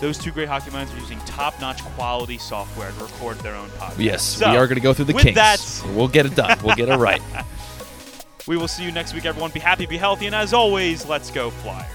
[0.00, 3.94] those two great hockey minds are using top-notch quality software to record their own podcast.
[3.98, 5.34] Yes, So, we are going to go through the kinks.
[5.80, 6.58] that- We'll get it done.
[6.62, 7.20] We'll get it right.
[8.46, 9.52] We will see you next week, everyone.
[9.52, 11.88] Be happy, be healthy, and as always, let's go Flyers.